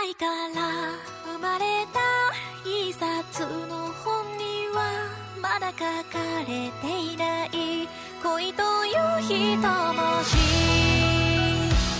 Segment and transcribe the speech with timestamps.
[0.00, 2.00] 愛から生まれた
[2.64, 7.88] 一冊の本にはまだ書かれていない
[8.22, 11.01] 恋という人文字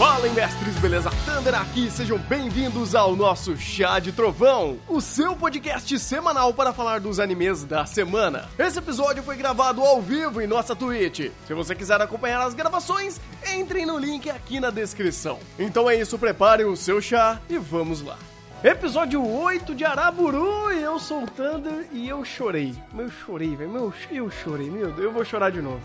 [0.02, 1.10] Fala, mestres, beleza?
[1.24, 6.98] Thunder aqui, sejam bem-vindos ao nosso Chá de Trovão, o seu podcast semanal para falar
[6.98, 8.48] dos animes da semana.
[8.58, 11.30] Esse episódio foi gravado ao vivo em nossa Twitch.
[11.46, 13.20] Se você quiser acompanhar as gravações,
[13.54, 15.38] entrem no link aqui na descrição.
[15.56, 18.18] Então é isso, preparem o seu chá e vamos lá.
[18.64, 22.74] Episódio 8 de Araburu e eu sou o Thunder e eu chorei.
[22.98, 23.70] Eu chorei, velho.
[23.70, 25.80] Meu, eu chorei, meu Deus, eu vou chorar de novo.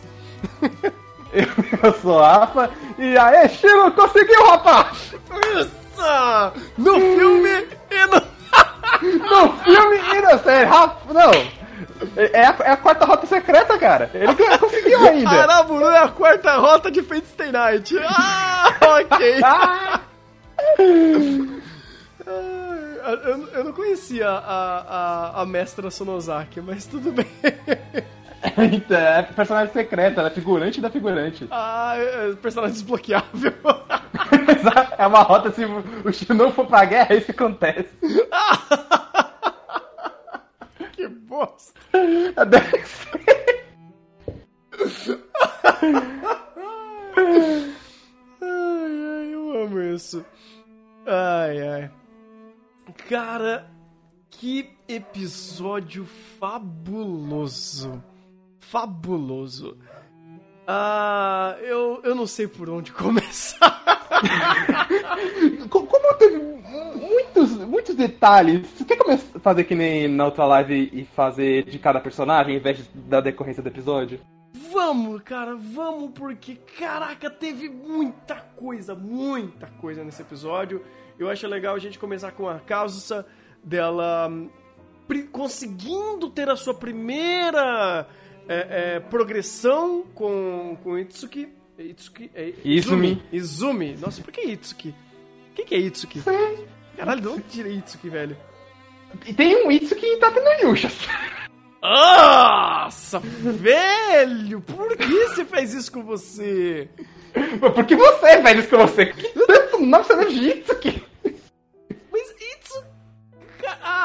[1.84, 5.14] Eu sou a Rafa e aí, Chino, conseguiu, rapaz!
[5.56, 5.72] Isso!
[6.78, 8.22] No filme e no...
[9.30, 11.32] No filme e na série, Rafa, não!
[12.16, 14.10] É a, é a quarta rota secreta, cara.
[14.14, 15.30] Ele conseguiu ainda.
[15.30, 17.96] Araburu é a quarta rota de Fate Stay Night.
[18.00, 19.42] Ah, ok.
[19.44, 20.00] Ah,
[23.06, 27.26] Eu, eu não conhecia a, a, a mestra Sonozaki, mas tudo bem.
[28.58, 31.48] Então, é personagem secreta, ela é figurante da figurante.
[31.52, 33.54] Ah, é personagem desbloqueável.
[34.98, 37.90] É uma rota, se o Chino não for pra guerra, é isso acontece.
[40.94, 41.80] que bosta.
[42.46, 43.66] Deve ser.
[48.42, 50.26] Ai, ai, eu amo isso.
[51.06, 51.92] Ai, ai.
[53.10, 53.70] Cara,
[54.30, 56.06] que episódio
[56.40, 58.02] fabuloso.
[58.72, 59.78] Fabuloso.
[60.68, 63.82] Ah, eu, eu não sei por onde começar.
[65.70, 70.46] Co- Como teve muitos, muitos detalhes, você quer começar a fazer que nem na outra
[70.46, 74.20] live e fazer de cada personagem, ao invés da decorrência do episódio?
[74.74, 80.84] Vamos, cara, vamos, porque, caraca, teve muita coisa, muita coisa nesse episódio.
[81.18, 83.26] Eu acho legal a gente começar com a Kazusa
[83.64, 84.50] dela hum,
[85.32, 88.06] conseguindo ter a sua primeira
[88.48, 91.50] é, é, progressão com, com Itsuki.
[91.78, 92.32] Itsuki?
[92.34, 93.22] É, Izumi.
[93.32, 93.96] Izumi.
[94.00, 94.96] Nossa, por que Itsuki?
[95.52, 96.22] O que, que é Itsuki?
[96.96, 98.38] Caralho, de onde tirei Itsuki, velho?
[99.26, 100.98] E tem um Itsu que tá tendo Yushas.
[101.82, 104.62] Nossa, velho!
[104.62, 106.90] Por que você fez isso com você?
[107.76, 109.06] Porque você, velho, isso que você.
[109.06, 111.07] Que tanto nome você deve de Itsuki?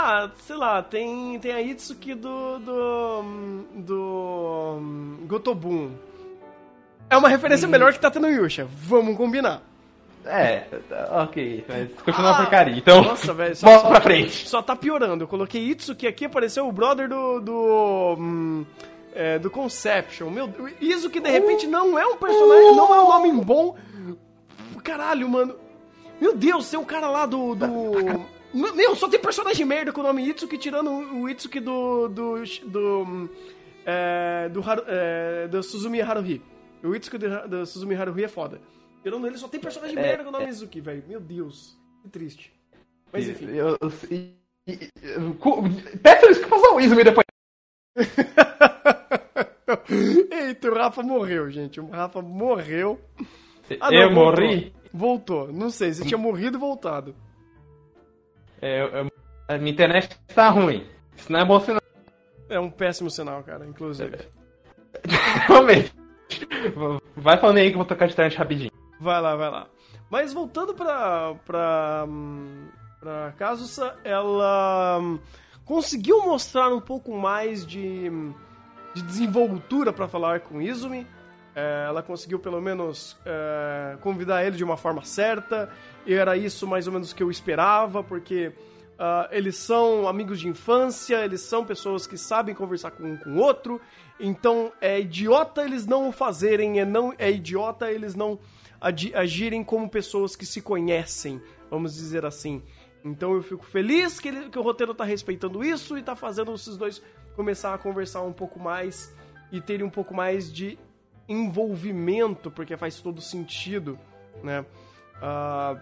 [0.05, 2.59] Ah, sei lá, tem, tem a Itsuki do.
[2.59, 3.23] do.
[3.77, 4.79] do.
[5.27, 5.93] Gotobun.
[7.09, 8.67] É uma referência melhor que tá tendo Yusha.
[8.69, 9.63] Vamos combinar.
[10.25, 10.65] É,
[11.23, 12.77] ok, mas continua Ah, porcaria.
[12.77, 13.55] Então, Nossa, velho.
[13.55, 14.49] Só, bola pra frente.
[14.49, 15.23] só tá piorando.
[15.23, 17.41] Eu coloquei Itsuki aqui, apareceu o brother do.
[17.41, 18.17] do.
[18.19, 18.67] hum,
[19.15, 20.31] é, do Conception.
[20.31, 20.73] Meu Deus.
[20.81, 23.77] Izuki de repente não é um personagem, não é um nome bom.
[24.83, 25.55] Caralho, mano.
[26.21, 27.55] Meu Deus, tem um cara lá do.
[27.55, 28.27] do...
[28.55, 32.09] Meu, só tem personagem merda com o nome Itsuki, tirando o Itsuki do.
[32.09, 32.35] do.
[32.67, 33.31] do.
[33.87, 36.43] é, do, Haru- é, do Suzumi Haruhi.
[36.85, 38.61] O Itsuki do, do Suzumi Haruhi é foda.
[39.03, 41.03] Tirando ele, só tem personagem É, merda com o nome Izuki, velho.
[41.09, 41.77] Meu Deus.
[42.03, 42.53] Que triste.
[43.13, 43.47] Mas enfim.
[43.51, 44.35] Eu, eu, e-
[44.67, 45.63] e- e- cu-
[46.03, 47.25] Peça isso que passou o Izumi depois.
[50.31, 51.81] Eita, o Rafa morreu, gente.
[51.81, 53.01] O Rafa morreu.
[53.81, 54.45] Ah, eu não, voltou.
[54.45, 54.73] morri.
[54.93, 55.53] Voltou.
[55.53, 57.15] Não sei, você tinha morrido e voltado.
[58.63, 59.11] É, eu-
[59.49, 60.87] a minha internet tá ruim.
[61.17, 61.83] Isso não é bom sinal.
[62.49, 64.17] É um péssimo sinal, cara, inclusive.
[65.49, 65.93] Realmente.
[67.17, 68.71] Vai falando aí que eu vou tocar de internet rapidinho.
[69.01, 69.67] Vai lá, vai lá.
[70.09, 71.35] Mas voltando pra.
[71.45, 72.07] pra.
[73.01, 75.19] pra Kazusa, ela hum,
[75.65, 78.11] conseguiu mostrar um pouco mais de.
[78.95, 81.07] de desenvoltura pra falar com Izumi.
[81.55, 85.71] É, ela conseguiu pelo menos é, convidar ele de uma forma certa.
[86.07, 88.53] E era isso mais ou menos que eu esperava, porque
[88.99, 93.31] ah, eles são amigos de infância, eles são pessoas que sabem conversar com um com
[93.31, 93.81] o outro.
[94.19, 98.39] Então é idiota eles não o fazerem, é, não, é idiota eles não
[99.15, 101.41] agirem como pessoas que se conhecem,
[101.71, 102.63] vamos dizer assim.
[103.05, 106.53] Então eu fico feliz que, ele- que o roteiro tá respeitando isso e tá fazendo
[106.55, 107.03] esses dois
[107.37, 109.15] começar a conversar um pouco mais
[109.51, 110.79] e terem um pouco mais de
[111.33, 113.99] envolvimento, porque faz todo sentido,
[114.43, 114.65] né?
[115.21, 115.77] Ah,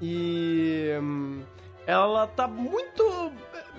[0.00, 1.42] e hum,
[1.86, 3.32] ela tá muito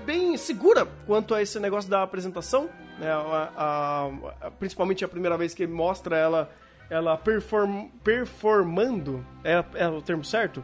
[0.05, 2.69] bem segura quanto a esse negócio da apresentação,
[2.99, 3.11] né?
[3.11, 6.49] A- a- a- principalmente a primeira vez que mostra ela
[6.89, 10.63] ela perform, performando, é, é o termo certo?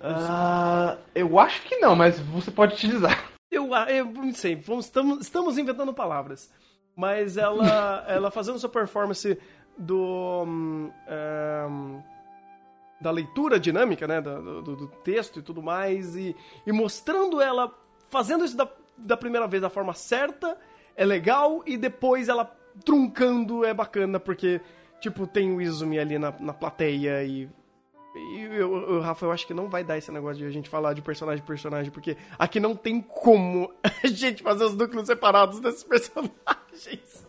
[0.00, 3.30] Ah, eu acho que não, mas você pode utilizar.
[3.50, 6.50] Eu, eu não sei, vamos- estamos, estamos inventando palavras.
[6.96, 9.38] Mas ela, ela fazendo sua performance
[9.76, 10.44] do.
[10.46, 12.02] hum, é, hum,
[13.00, 16.34] da leitura dinâmica, né, do, do, do texto e tudo mais, e,
[16.66, 17.70] e mostrando ela
[18.08, 20.56] fazendo isso da, da primeira vez da forma certa,
[20.96, 24.60] é legal, e depois ela truncando é bacana, porque,
[25.00, 27.48] tipo, tem o Izumi ali na, na plateia e
[28.14, 30.68] e eu, eu, Rafa, eu acho que não vai dar esse negócio de a gente
[30.68, 35.06] falar de personagem por personagem, porque aqui não tem como a gente fazer os núcleos
[35.06, 37.26] separados desses personagens.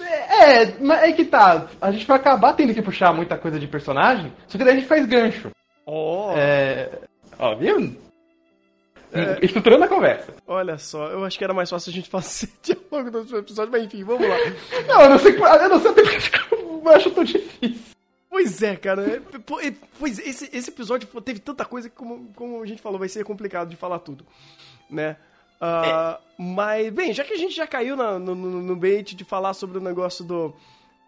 [0.00, 1.68] é, mas é que tá.
[1.80, 4.76] A gente vai acabar tendo que puxar muita coisa de personagem, só que daí a
[4.76, 5.50] gente faz gancho.
[5.86, 6.32] Oh.
[6.36, 6.90] É.
[7.38, 7.96] Ó, viu?
[9.12, 9.44] É...
[9.44, 10.34] Estruturando a conversa.
[10.46, 13.84] Olha só, eu acho que era mais fácil a gente fazer diálogo dos episódios, mas
[13.84, 14.36] enfim, vamos lá.
[14.88, 17.91] não, eu não sei, eu não sei até porque eu acho tão difícil.
[18.42, 19.06] Pois é, cara.
[19.06, 23.08] É, pois esse, esse episódio teve tanta coisa que, como, como a gente falou, vai
[23.08, 24.26] ser complicado de falar tudo,
[24.90, 25.16] né?
[25.60, 26.18] Uh, é.
[26.36, 29.78] Mas, bem, já que a gente já caiu na, no, no, bait de falar sobre
[29.78, 30.52] o negócio do,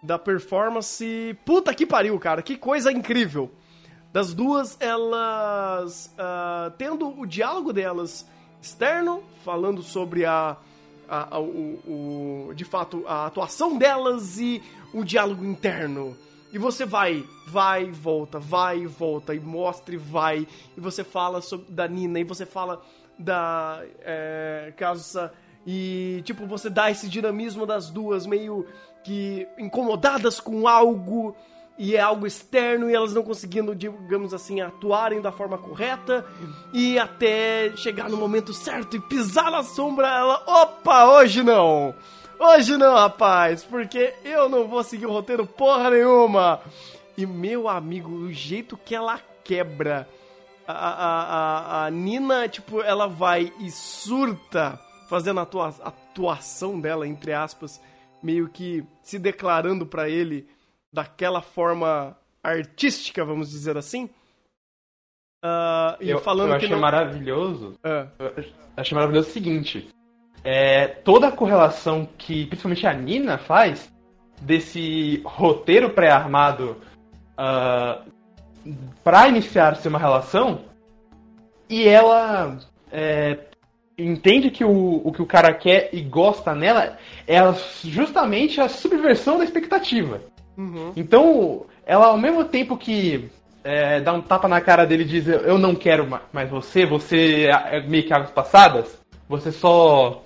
[0.01, 3.51] da performance, puta que pariu, cara, que coisa incrível.
[4.13, 8.25] Das duas, elas uh, tendo o diálogo delas
[8.63, 10.57] externo, falando sobre a,
[11.09, 16.17] a, a o, o, de fato, a atuação delas e o diálogo interno
[16.55, 20.47] e você vai, vai e volta, vai e volta, e mostra e vai.
[20.77, 22.81] E você fala sobre, da Nina, e você fala
[23.19, 25.33] da é, Casa.
[25.67, 28.65] E, tipo, você dá esse dinamismo das duas, meio
[29.03, 31.35] que incomodadas com algo
[31.77, 36.25] e é algo externo e elas não conseguindo, digamos assim, atuarem da forma correta
[36.73, 41.93] e até chegar no momento certo e pisar na sombra, ela, opa, hoje não!
[42.39, 46.61] Hoje não, rapaz, porque eu não vou seguir o roteiro porra nenhuma.
[47.17, 50.09] E meu amigo, o jeito que ela quebra
[50.67, 54.79] a, a, a, a Nina, tipo, ela vai e surta
[55.09, 57.81] fazendo a atua, atuação dela, entre aspas,
[58.23, 60.49] meio que se declarando para ele
[60.93, 64.11] daquela forma artística, vamos dizer assim.
[65.45, 66.81] Uh, e eu, falando eu achei que não...
[66.81, 67.79] maravilhoso.
[67.85, 68.11] Uh.
[68.19, 68.45] Eu
[68.77, 69.94] achei maravilhoso o seguinte
[70.44, 73.91] é, toda a correlação que principalmente a Nina faz
[74.43, 78.02] desse roteiro pré-armado uh, ah,
[79.02, 80.61] para iniciar-se uma relação
[81.69, 82.58] e ela
[82.93, 83.38] é,
[83.96, 87.38] entende que o, o que o cara quer e gosta nela é
[87.82, 90.20] justamente a subversão da expectativa.
[90.58, 90.93] Uhum.
[90.94, 93.31] Então, ela ao mesmo tempo que
[93.62, 97.47] é, dá um tapa na cara dele e diz eu não quero mais você, você
[97.47, 100.23] é meio que águas passadas, você só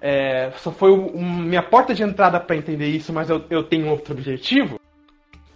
[0.00, 4.14] é, só foi minha porta de entrada para entender isso, mas eu, eu tenho outro
[4.14, 4.80] objetivo.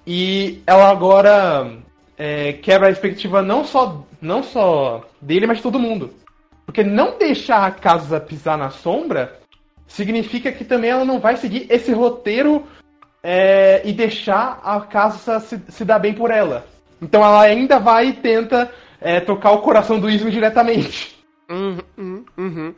[0.06, 1.79] E ela agora
[2.19, 6.12] é, quebra a expectativa não só, não só dele, mas de todo mundo.
[6.67, 9.41] Porque não deixar a casa pisar na sombra
[9.87, 12.67] significa que também ela não vai seguir esse roteiro
[13.23, 16.67] é, e deixar a casa se, se dar bem por ela.
[17.00, 18.70] Então ela ainda vai e tenta
[19.00, 21.14] é, tocar o coração do Ismo diretamente.
[21.50, 22.75] Uhum, uhum.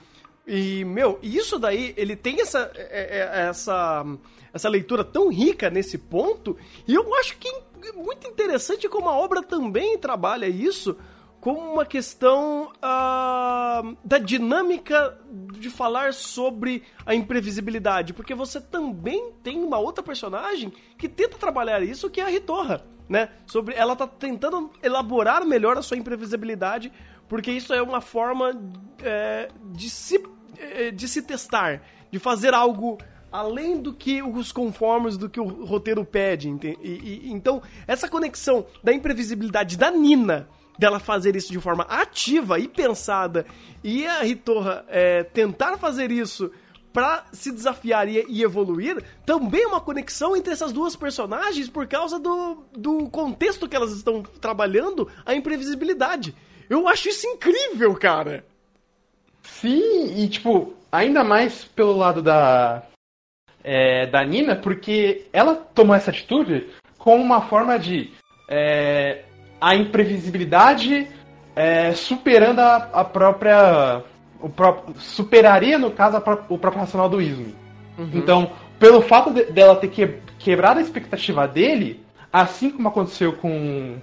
[0.47, 4.05] E, meu, isso daí, ele tem essa, é, é, essa,
[4.53, 6.57] essa leitura tão rica nesse ponto,
[6.87, 7.49] e eu acho que
[7.83, 10.97] é muito interessante como a obra também trabalha isso
[11.41, 19.63] como uma questão uh, da dinâmica de falar sobre a imprevisibilidade, porque você também tem
[19.63, 23.29] uma outra personagem que tenta trabalhar isso, que é a Ritorra, né?
[23.47, 26.93] Sobre ela tá tentando elaborar melhor a sua imprevisibilidade,
[27.29, 28.61] porque isso é uma forma
[29.01, 30.19] é, de se
[30.95, 32.99] de se testar, de fazer algo
[33.31, 36.49] além do que os conformes do que o roteiro pede.
[36.49, 40.49] E, e, então, essa conexão da imprevisibilidade da Nina,
[40.79, 43.47] dela fazer isso de forma ativa e pensada,
[43.83, 46.51] e a Ritorra é, tentar fazer isso
[46.93, 51.87] para se desafiar e, e, evoluir, também é uma conexão entre essas duas personagens por
[51.87, 56.35] causa do, do contexto que elas estão trabalhando, a imprevisibilidade.
[56.71, 58.47] Eu acho isso incrível, cara!
[59.47, 62.83] Sim, e tipo, ainda mais pelo lado da,
[63.65, 66.67] é, da Nina, porque ela tomou essa atitude
[66.99, 68.11] como uma forma de
[68.49, 69.23] é,
[69.61, 71.09] a imprevisibilidade
[71.55, 74.03] é, superando a, a, própria.
[74.41, 77.55] O próprio, superaria, no caso, a, o próprio racional do Ismi.
[77.99, 78.11] Uhum.
[78.13, 80.07] Então, pelo fato de, dela ter que,
[80.39, 83.97] quebrado a expectativa dele, assim como aconteceu com.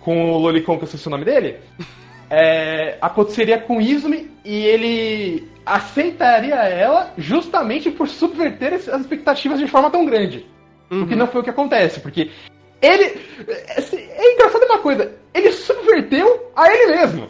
[0.00, 1.58] com o Lolicon, que eu sei o nome dele.
[2.30, 9.90] é, aconteceria com Izumi e ele aceitaria ela justamente por subverter as expectativas de forma
[9.90, 10.46] tão grande.
[10.90, 11.02] Uhum.
[11.02, 11.18] O que uhum.
[11.18, 12.30] não foi o que acontece, porque
[12.80, 13.20] ele.
[13.48, 17.28] É, é engraçado uma coisa, ele subverteu a ele mesmo.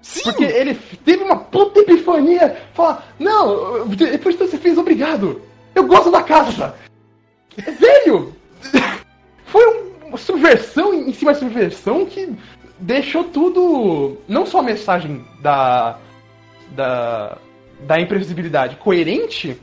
[0.00, 0.22] Sim.
[0.24, 2.56] Porque ele teve uma puta epifania.
[2.72, 5.42] Falar, não, depois que você fez, obrigado.
[5.74, 6.74] Eu gosto da casa.
[7.56, 8.34] Velho!
[9.44, 12.28] Foi um uma subversão em cima de subversão que
[12.80, 14.18] deixou tudo.
[14.26, 15.98] Não só a mensagem da.
[16.70, 17.38] da.
[17.80, 19.60] da imprevisibilidade coerente,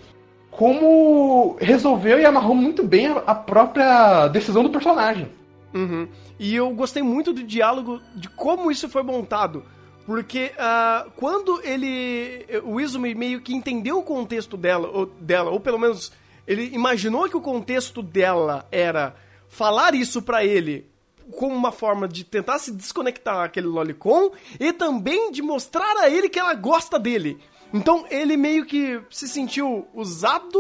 [0.52, 5.30] como resolveu e amarrou muito bem a, própria decisão do personagem.
[5.74, 6.08] Uhum.
[6.40, 9.64] E eu gostei muito do diálogo, de como isso foi montado.
[10.06, 12.46] Porque uh, quando ele.
[12.64, 16.12] O Izumi meio que entendeu o contexto dela ou, dela, ou pelo menos
[16.48, 19.16] ele imaginou que o contexto dela era
[19.50, 20.88] falar isso para ele
[21.36, 26.30] como uma forma de tentar se desconectar aquele lolicon e também de mostrar a ele
[26.30, 27.38] que ela gosta dele.
[27.74, 30.60] Então ele meio que se sentiu usado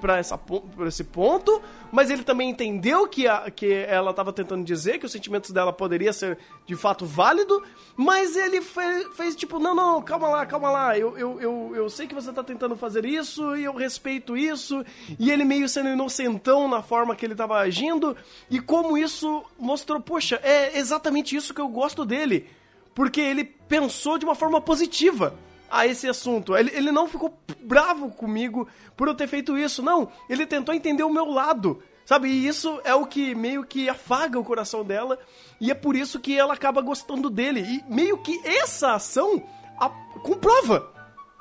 [0.00, 1.60] para esse ponto,
[1.90, 5.72] mas ele também entendeu que, a, que ela estava tentando dizer que os sentimentos dela
[5.72, 7.62] poderia ser de fato válido,
[7.96, 11.90] mas ele fez, fez tipo, não, não, calma lá, calma lá, eu, eu, eu, eu
[11.90, 14.84] sei que você está tentando fazer isso e eu respeito isso,
[15.18, 18.16] e ele meio sendo inocentão na forma que ele estava agindo,
[18.50, 22.46] e como isso mostrou, poxa, é exatamente isso que eu gosto dele,
[22.94, 25.34] porque ele pensou de uma forma positiva
[25.70, 26.56] a esse assunto.
[26.56, 29.82] Ele, ele não ficou bravo comigo por eu ter feito isso.
[29.82, 31.82] Não, ele tentou entender o meu lado.
[32.04, 32.28] Sabe?
[32.28, 35.18] E isso é o que meio que afaga o coração dela.
[35.60, 37.60] E é por isso que ela acaba gostando dele.
[37.60, 39.42] E meio que essa ação
[39.78, 39.88] a,
[40.20, 40.92] comprova.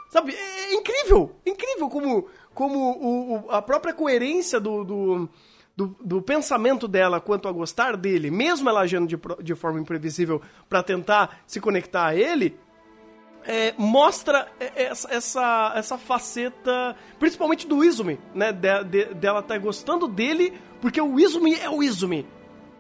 [0.10, 0.34] Sabe?
[0.34, 1.36] É, é incrível.
[1.46, 5.30] Incrível como, como o, o, a própria coerência do, do
[5.76, 10.42] do, do, pensamento dela quanto a gostar dele, mesmo ela agindo de, de forma imprevisível
[10.70, 12.58] para tentar se conectar a ele,
[13.48, 18.52] é, mostra essa, essa, essa faceta, principalmente do Izumi, né?
[18.52, 22.26] De, de, dela tá gostando dele, porque o Izumi é o Izumi.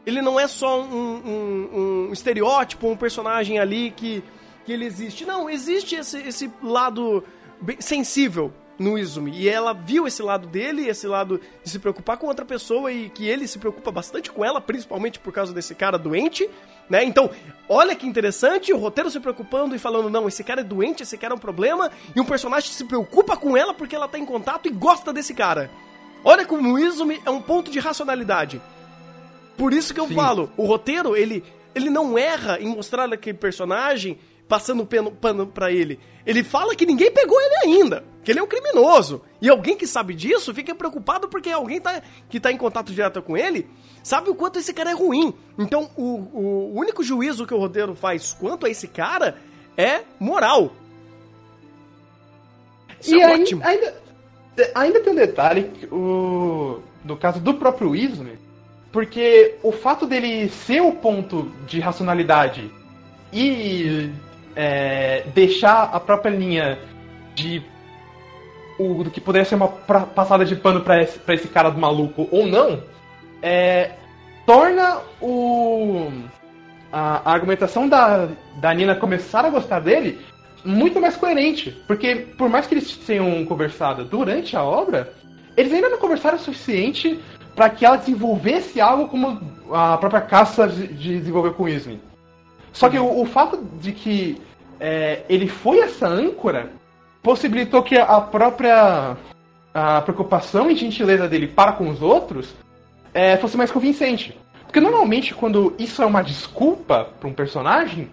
[0.05, 4.23] Ele não é só um, um, um estereótipo, um personagem ali que,
[4.63, 5.25] que ele existe.
[5.25, 7.23] Não, existe esse, esse lado
[7.79, 9.31] sensível no Izumi.
[9.31, 13.09] E ela viu esse lado dele, esse lado de se preocupar com outra pessoa e
[13.09, 16.49] que ele se preocupa bastante com ela, principalmente por causa desse cara doente,
[16.89, 17.03] né?
[17.03, 17.29] Então,
[17.67, 21.17] olha que interessante, o roteiro se preocupando e falando, não, esse cara é doente, esse
[21.17, 24.25] cara é um problema, e um personagem se preocupa com ela porque ela tá em
[24.25, 25.69] contato e gosta desse cara.
[26.23, 28.61] Olha como o Izumi é um ponto de racionalidade.
[29.57, 30.15] Por isso que eu Sim.
[30.15, 35.71] falo, o roteiro, ele, ele não erra em mostrar aquele personagem passando pano, pano pra
[35.71, 35.99] ele.
[36.25, 39.21] Ele fala que ninguém pegou ele ainda, que ele é um criminoso.
[39.41, 43.21] E alguém que sabe disso fica preocupado porque alguém tá, que tá em contato direto
[43.21, 43.67] com ele
[44.05, 45.33] sabe o quanto esse cara é ruim.
[45.57, 49.35] Então, o, o único juízo que o roteiro faz quanto a esse cara
[49.75, 50.71] é moral.
[53.01, 53.61] Isso e é ótimo.
[53.65, 53.93] Ainda,
[54.75, 58.37] ainda tem um detalhe, o, no caso do próprio Izumi,
[58.91, 62.71] porque o fato dele ser o ponto de racionalidade
[63.33, 64.09] e
[64.55, 66.79] é, deixar a própria linha
[67.33, 67.61] de
[68.77, 71.69] o, do que poderia ser uma pra, passada de pano para esse, pra esse cara
[71.69, 72.83] do maluco ou não,
[73.41, 73.91] é,
[74.45, 76.11] torna o
[76.91, 80.19] a, a, argumentação da, da Nina começar a gostar dele
[80.63, 81.71] muito mais coerente.
[81.87, 85.13] Porque, por mais que eles tenham conversado durante a obra,
[85.55, 87.19] eles ainda não conversaram o suficiente
[87.55, 89.39] para que ela desenvolvesse algo como
[89.71, 91.99] a própria caça de, de desenvolver com Ismin.
[92.73, 94.41] Só que o, o fato de que
[94.79, 96.71] é, ele foi essa âncora
[97.21, 99.17] possibilitou que a própria
[99.73, 102.55] a preocupação e gentileza dele para com os outros
[103.13, 104.37] é, fosse mais convincente.
[104.63, 108.09] Porque normalmente quando isso é uma desculpa para um personagem,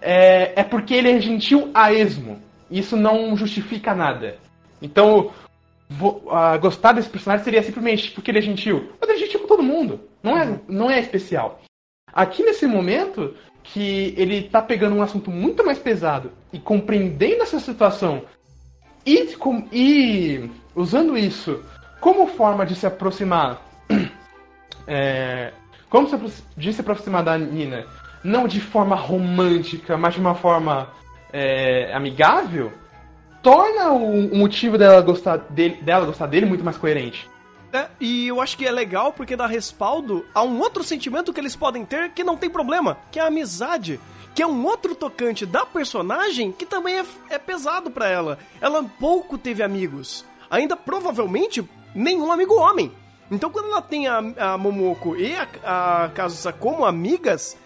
[0.00, 2.38] é, é porque ele é gentil a esmo.
[2.70, 4.36] Isso não justifica nada.
[4.80, 5.30] Então,
[5.88, 8.92] vou, uh, gostar desse personagem seria simplesmente porque ele é gentil.
[9.00, 10.00] Mas ele é gentil com todo mundo.
[10.22, 11.60] Não é, não é especial.
[12.12, 13.34] Aqui nesse momento,
[13.64, 18.22] que ele tá pegando um assunto muito mais pesado e compreendendo essa situação
[19.04, 21.62] e, com, e usando isso
[22.00, 23.62] como forma de se aproximar
[24.86, 25.52] é,
[25.88, 27.86] como se, de se aproximar da Nina
[28.22, 30.90] não de forma romântica mas de uma forma
[31.32, 32.70] é, amigável
[33.42, 37.28] torna o, o motivo dela gostar dele, dela gostar dele muito mais coerente
[37.74, 41.40] é, e eu acho que é legal porque dá respaldo a um outro sentimento que
[41.40, 43.98] eles podem ter que não tem problema, que é a amizade.
[44.32, 48.38] Que é um outro tocante da personagem que também é, é pesado para ela.
[48.60, 50.24] Ela pouco teve amigos.
[50.48, 52.92] Ainda provavelmente nenhum amigo homem.
[53.28, 55.48] Então quando ela tem a, a Momoko e a,
[56.04, 57.56] a Kazusa como amigas,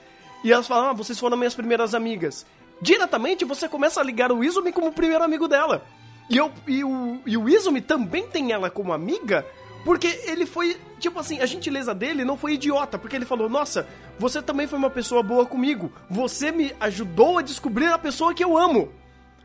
[0.42, 2.46] e elas falam, ah, vocês foram minhas primeiras amigas.
[2.80, 5.84] Diretamente você começa a ligar o Izumi como o primeiro amigo dela.
[6.30, 9.44] E, eu, e, o, e o Izumi também tem ela como amiga,
[9.88, 13.88] porque ele foi, tipo assim, a gentileza dele não foi idiota, porque ele falou: Nossa,
[14.18, 15.90] você também foi uma pessoa boa comigo.
[16.10, 18.92] Você me ajudou a descobrir a pessoa que eu amo.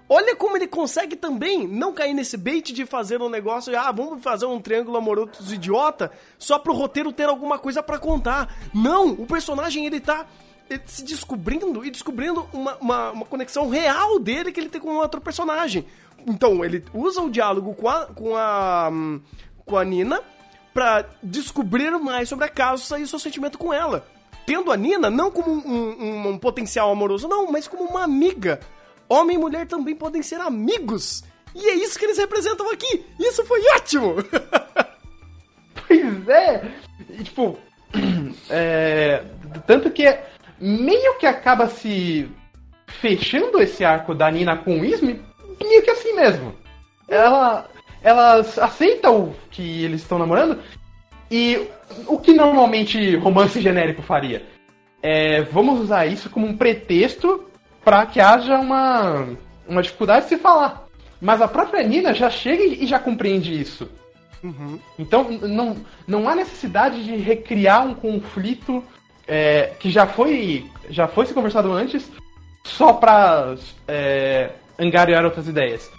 [0.09, 4.21] Olha como ele consegue também não cair nesse bait de fazer um negócio, ah, vamos
[4.21, 8.53] fazer um triângulo amoroso idiota, só pro roteiro ter alguma coisa para contar.
[8.73, 10.27] Não, o personagem ele tá
[10.85, 15.21] se descobrindo e descobrindo uma, uma, uma, conexão real dele que ele tem com outro
[15.21, 15.85] personagem.
[16.27, 18.91] Então, ele usa o diálogo com a, com a,
[19.65, 20.21] com a Nina
[20.73, 24.05] pra descobrir mais sobre a Casa e o seu sentimento com ela.
[24.45, 28.59] Tendo a Nina não como um, um, um potencial amoroso, não, mas como uma amiga
[29.07, 31.23] homem e mulher também podem ser amigos.
[31.55, 33.05] E é isso que eles representam aqui.
[33.19, 34.15] Isso foi ótimo!
[35.87, 36.71] pois é!
[37.09, 37.57] E, tipo,
[38.49, 39.23] é,
[39.67, 40.17] tanto que
[40.59, 42.29] meio que acaba se
[42.87, 45.21] fechando esse arco da Nina com o Ismi,
[45.61, 46.55] meio que assim mesmo.
[47.07, 47.69] Ela,
[48.03, 50.59] ela aceita o que eles estão namorando
[51.31, 51.67] e
[52.05, 54.45] o que normalmente romance genérico faria?
[55.01, 57.45] É, vamos usar isso como um pretexto
[57.83, 59.27] para que haja uma,
[59.67, 60.85] uma dificuldade de se falar.
[61.19, 63.89] Mas a própria Nina já chega e já compreende isso.
[64.43, 64.77] Uhum.
[64.99, 68.83] Então não, não há necessidade de recriar um conflito
[69.25, 72.11] é, que já foi, já foi se conversado antes
[72.65, 73.55] só para
[73.87, 75.89] é, angariar outras ideias.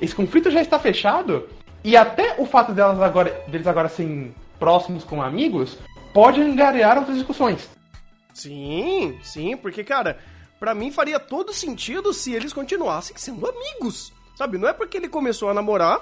[0.00, 1.48] Esse conflito já está fechado
[1.82, 5.78] e até o fato delas agora, deles agora serem próximos como amigos
[6.12, 7.68] pode angariar outras discussões.
[8.32, 10.18] Sim, sim, porque, cara,
[10.58, 14.12] para mim faria todo sentido se eles continuassem sendo amigos.
[14.34, 14.58] Sabe?
[14.58, 16.00] Não é porque ele começou a namorar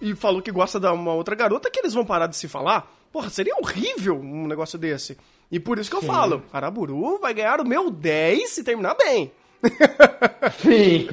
[0.00, 2.90] e falou que gosta de uma outra garota que eles vão parar de se falar.
[3.12, 5.16] Porra, seria horrível um negócio desse.
[5.50, 6.06] E por isso que Sim.
[6.06, 9.30] eu falo, Araburu vai ganhar o meu 10 se terminar bem.
[10.58, 11.08] Sim.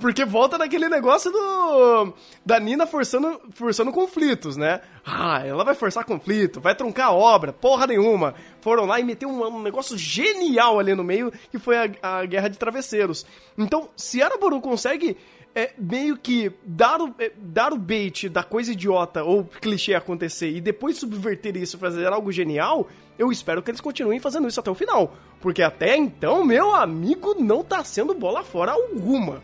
[0.00, 2.12] Porque volta naquele negócio do
[2.44, 4.80] da Nina forçando, forçando conflitos, né?
[5.04, 8.34] Ah, ela vai forçar conflito, vai truncar a obra, porra nenhuma.
[8.60, 12.24] Foram lá e meteu um, um negócio genial ali no meio, que foi a, a
[12.24, 13.26] Guerra de Travesseiros.
[13.56, 15.16] Então, se Araboru consegue
[15.54, 20.50] é, meio que dar o, é, dar o bait da coisa idiota ou clichê acontecer
[20.50, 24.70] e depois subverter isso fazer algo genial, eu espero que eles continuem fazendo isso até
[24.70, 25.14] o final.
[25.40, 29.42] Porque até então, meu amigo não tá sendo bola fora alguma.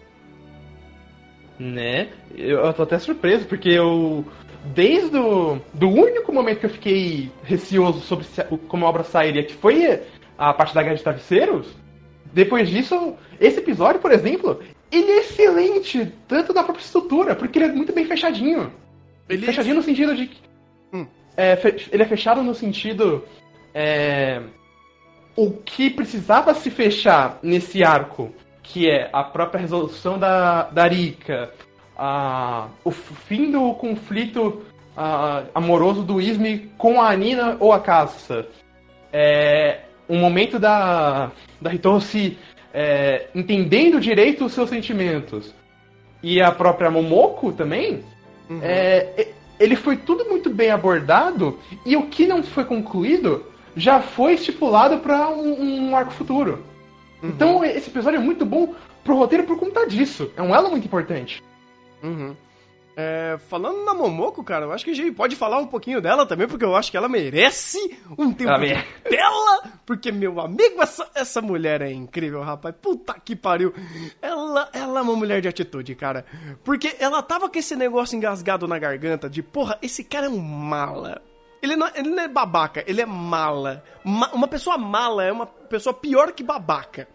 [1.58, 2.08] Né?
[2.36, 4.24] Eu, eu tô até surpreso, porque eu.
[4.74, 9.44] Desde o do único momento que eu fiquei receoso sobre se, como a obra sairia,
[9.44, 10.02] que foi
[10.36, 11.68] a parte da Guerra de Travesseiros,
[12.32, 17.66] depois disso, esse episódio, por exemplo, ele é excelente, tanto na própria estrutura, porque ele
[17.66, 18.72] é muito bem fechadinho.
[19.28, 19.76] Ele fechadinho é...
[19.76, 20.30] no sentido de.
[20.92, 21.06] Hum.
[21.36, 21.58] É,
[21.92, 23.24] ele é fechado no sentido.
[23.74, 24.42] É,
[25.36, 31.52] o que precisava se fechar nesse arco, que é a própria resolução da, da Rika,
[31.96, 34.62] a, o fim do conflito
[34.96, 38.48] a, amoroso do Ismi com a Nina ou a Caça,
[39.12, 42.38] é, um momento da, da Hitoshi se
[42.72, 45.54] é, entendendo direito os seus sentimentos,
[46.22, 48.02] e a própria Momoko também,
[48.48, 48.60] uhum.
[48.62, 49.28] é,
[49.58, 53.44] ele foi tudo muito bem abordado, e o que não foi concluído
[53.76, 56.64] já foi estipulado para um, um, arco futuro.
[57.22, 57.28] Uhum.
[57.28, 60.30] Então esse episódio é muito bom pro roteiro por conta disso.
[60.36, 61.42] É um elo muito importante.
[62.02, 62.34] Uhum.
[63.00, 66.26] É, falando na Momoko, cara, eu acho que a gente pode falar um pouquinho dela
[66.26, 67.78] também, porque eu acho que ela merece
[68.18, 68.74] um tempo ela de
[69.08, 72.74] tela, porque, meu amigo, essa, essa mulher é incrível, rapaz.
[72.82, 73.72] Puta que pariu.
[74.20, 76.26] Ela, ela é uma mulher de atitude, cara.
[76.64, 80.40] Porque ela tava com esse negócio engasgado na garganta de, porra, esse cara é um
[80.40, 81.22] mala.
[81.62, 83.84] Ele não, ele não é babaca, ele é mala.
[84.02, 87.06] Ma, uma pessoa mala é uma pessoa pior que babaca.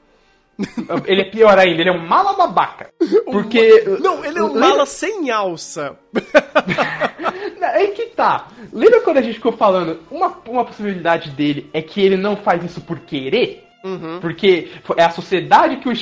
[1.06, 2.92] Ele é pior ainda, ele é um mala babaca.
[3.26, 3.84] Porque.
[4.00, 5.98] Não, ele é um mala sem alça.
[7.62, 8.48] é que tá.
[8.72, 10.00] Lembra quando a gente ficou falando?
[10.12, 13.63] Uma, uma possibilidade dele é que ele não faz isso por querer?
[13.84, 14.20] Uhum.
[14.22, 15.94] Porque é a sociedade que o,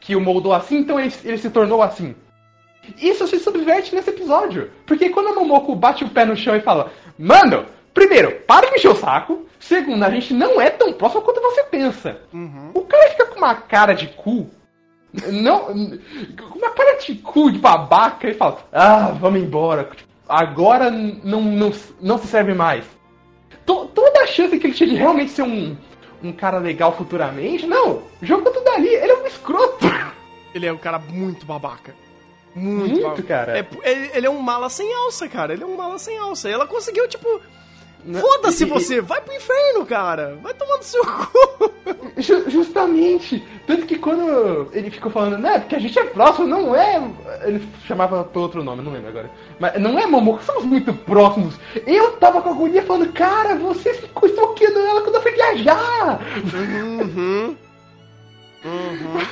[0.00, 2.14] que o moldou assim, então ele, ele se tornou assim.
[3.00, 4.70] Isso se subverte nesse episódio.
[4.86, 7.66] Porque quando a Momoko bate o pé no chão e fala: Mano,
[7.98, 9.44] primeiro, para de mexer o saco.
[9.58, 12.20] Segundo, a gente não é tão próximo quanto você pensa.
[12.32, 12.70] Uhum.
[12.72, 14.48] O cara fica com uma cara de cu.
[15.32, 15.68] Não.
[16.54, 19.90] uma cara de cu de babaca e fala: Ah, vamos embora.
[20.28, 22.84] Agora não, não, não se serve mais.
[23.66, 25.76] toda a chance que ele tinha de realmente ser um,
[26.22, 27.66] um cara legal futuramente.
[27.66, 28.88] Não, joga tudo ali.
[28.88, 29.86] Ele é um escroto.
[30.54, 31.94] Ele é um cara muito babaca.
[32.54, 33.58] Muito, muito cara.
[33.58, 33.66] É,
[34.16, 35.52] ele é um mala sem alça, cara.
[35.52, 36.48] Ele é um mala sem alça.
[36.48, 37.40] Ela conseguiu, tipo
[38.20, 40.38] Foda-se você, vai pro inferno, cara.
[40.42, 41.72] Vai tomando seu cu.
[42.48, 43.42] Justamente.
[43.66, 47.02] Tanto que quando ele ficou falando, né, porque a gente é próximo, não é.
[47.44, 49.30] Ele chamava por outro nome, não lembro agora.
[49.60, 51.54] Mas não é Momoko, somos muito próximos.
[51.86, 56.20] Eu tava com a agonia falando, cara, você ficou estoqueando ela quando eu fui viajar.
[56.54, 57.56] Uhum.
[58.64, 59.26] Uhum.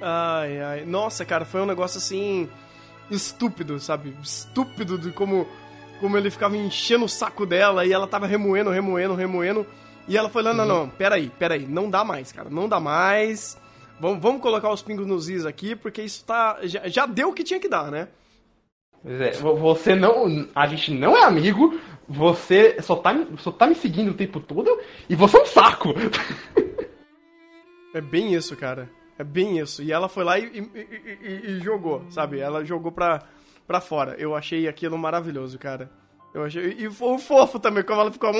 [0.00, 0.84] Ai, ai.
[0.84, 2.48] Nossa, cara, foi um negócio assim.
[3.10, 4.16] estúpido, sabe?
[4.22, 5.46] Estúpido de como,
[6.00, 9.66] como ele ficava enchendo o saco dela e ela tava remoendo, remoendo, remoendo.
[10.08, 12.78] E ela foi lá, não, não, não, peraí, peraí, não dá mais, cara, não dá
[12.78, 13.58] mais.
[13.98, 16.58] Vamos, vamos colocar os pingos nos is aqui, porque isso tá.
[16.62, 18.08] Já, já deu o que tinha que dar, né?
[19.02, 20.48] Pois é, você não.
[20.54, 21.78] A gente não é amigo,
[22.08, 24.78] você só tá, só tá me seguindo o tempo todo
[25.08, 25.94] e você é um saco!
[27.94, 28.90] É bem isso, cara.
[29.18, 29.82] É bem isso.
[29.82, 32.38] E ela foi lá e, e, e, e jogou, sabe?
[32.38, 33.22] Ela jogou pra,
[33.66, 34.14] pra fora.
[34.18, 35.90] Eu achei aquilo maravilhoso, cara.
[36.34, 36.76] Eu achei.
[36.78, 38.30] E foi fofo também, como ela ficou.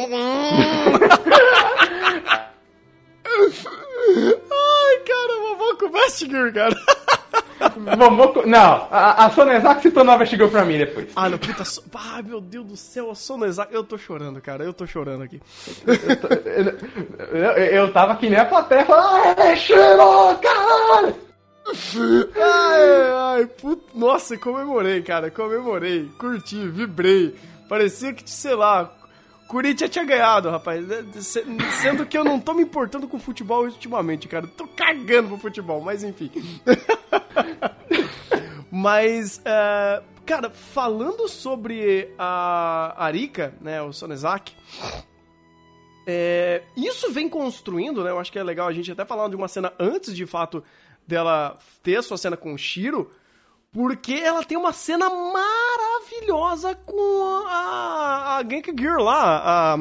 [4.36, 6.76] Ai, cara, com Vestigur, cara.
[7.96, 11.08] Vovô Não, a, a Sonezak se tornou a Vestigur pra mim depois.
[11.16, 11.64] Ah, não, puta.
[11.64, 11.82] So...
[11.94, 13.72] Ai, meu Deus do céu, a Sonezak.
[13.72, 15.40] Eu tô chorando, cara, eu tô chorando aqui.
[15.86, 21.25] eu, eu, eu tava aqui nem a plateia falando, ai, cheirou, caralho!
[22.36, 23.84] Ai, ai, puta.
[23.94, 27.34] Nossa, comemorei, cara, comemorei, curti, vibrei.
[27.68, 28.92] Parecia que, sei lá,
[29.46, 30.84] Corinthians tinha ganhado, rapaz.
[31.80, 34.46] Sendo que eu não tô me importando com futebol ultimamente, cara.
[34.46, 36.30] Tô cagando pro futebol, mas enfim.
[38.70, 44.52] mas, uh, cara, falando sobre a Arika, né, o Sonezak,
[46.06, 48.10] é, isso vem construindo, né?
[48.10, 50.62] Eu acho que é legal a gente até falar de uma cena antes de fato
[51.06, 53.10] dela ter a sua cena com o Shiro
[53.76, 59.76] porque ela tem uma cena maravilhosa com a, a Genki Girl lá, a,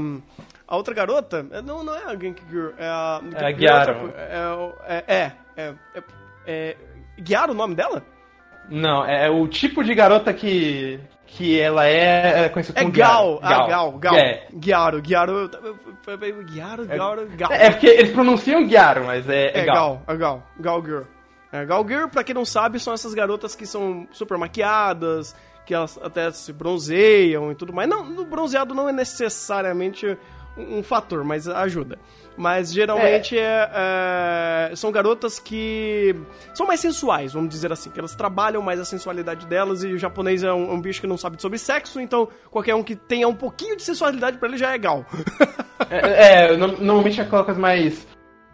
[0.68, 1.48] a outra garota.
[1.50, 3.22] É, não, não é a Genki Girl, é a.
[3.36, 4.14] É a Gyaro.
[4.18, 6.04] É, é, é, é,
[6.46, 6.78] é,
[7.18, 8.04] Gyaro o nome dela?
[8.70, 13.40] Não, é o tipo de garota que que ela é, é conhecida como é Gal,
[13.40, 13.52] Gal.
[13.52, 14.16] Ah, Gal, Gal.
[14.16, 14.48] É.
[14.54, 15.50] Gyaro, Gyaro,
[16.48, 17.52] Gyaro, Gyaro, Gal.
[17.52, 20.02] É, porque eles pronunciam Gyaro, mas é, é, é Gal.
[20.08, 21.15] Gal, Gal, Gal Girl.
[21.56, 25.34] É, Gal Girl, pra quem não sabe, são essas garotas que são super maquiadas,
[25.66, 27.90] que elas até se bronzeiam e tudo mais.
[27.90, 30.06] Não, o bronzeado não é necessariamente
[30.58, 31.98] um, um fator, mas ajuda.
[32.38, 33.70] Mas geralmente é.
[33.74, 36.14] É, é, são garotas que
[36.54, 39.98] são mais sensuais, vamos dizer assim, que elas trabalham mais a sensualidade delas e o
[39.98, 43.26] japonês é um, um bicho que não sabe sobre sexo, então qualquer um que tenha
[43.26, 45.06] um pouquinho de sensualidade para ele já é gal.
[45.90, 48.06] é, é, normalmente é aquelas mais.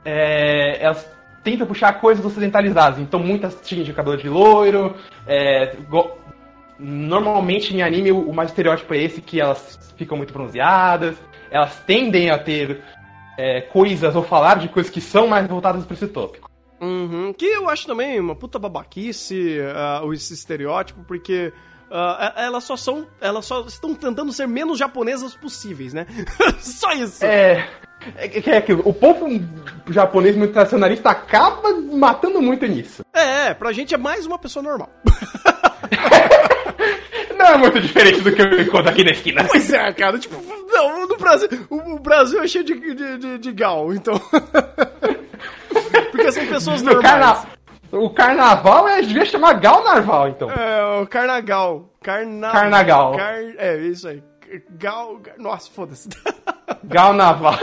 [0.06, 1.08] É, elas
[1.44, 3.00] tenta puxar coisas ocidentalizadas.
[3.00, 4.96] Então muitas tinham de cabelo de loiro.
[5.28, 6.12] É, go...
[6.80, 11.16] Normalmente em anime o mais estereótipo é esse, que elas ficam muito bronzeadas.
[11.52, 12.82] Elas tendem a ter
[13.38, 16.50] é, coisas ou falar de coisas que são mais voltadas para esse tópico.
[16.80, 21.54] Uhum, que eu acho também uma puta babaquice uh, esse estereótipo, porque
[21.92, 23.06] Uh, elas só são.
[23.20, 26.08] Elas só estão tentando ser menos japonesas possíveis, né?
[26.62, 27.26] só isso.
[27.26, 27.70] É.
[28.16, 29.28] É, é aquilo, o povo
[29.90, 33.04] japonês muito tradicionalista acaba matando muito nisso.
[33.14, 34.90] É, pra gente é mais uma pessoa normal.
[37.38, 39.44] não é muito diferente do que eu encontro aqui na esquina.
[39.44, 40.36] Pois é, cara, tipo,
[40.68, 44.20] não, no Brasil, o, o Brasil é cheio de, de, de, de gal, então.
[46.12, 47.12] Porque são pessoas normais.
[47.12, 47.46] Carna...
[47.92, 50.50] O carnaval é, devia chamar Gal Narval, então.
[50.50, 51.94] É, o carnagal.
[52.02, 52.50] Carna...
[52.50, 53.18] Carnagal.
[53.18, 53.36] Car...
[53.58, 54.24] É, isso aí.
[54.72, 55.22] Gal.
[55.38, 56.08] Nossa, foda-se.
[56.84, 57.54] Gal Naval.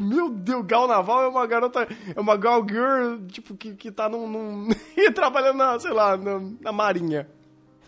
[0.00, 1.88] Meu Deus, Gal Naval é uma garota.
[2.14, 4.28] É uma Gal Girl, tipo, que, que tá num.
[4.28, 4.68] num
[5.14, 7.28] trabalhando na, sei lá, na, na Marinha.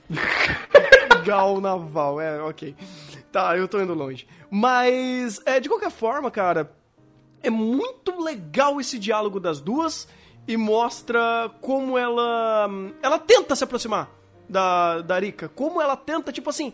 [1.25, 2.75] Gal Naval, é, ok.
[3.31, 4.27] Tá, eu tô indo longe.
[4.51, 6.73] Mas, é, de qualquer forma, cara,
[7.43, 10.09] é muito legal esse diálogo das duas
[10.49, 12.69] e mostra como ela.
[13.03, 14.11] Ela tenta se aproximar
[14.49, 15.49] da, da Rika.
[15.49, 16.73] Como ela tenta, tipo assim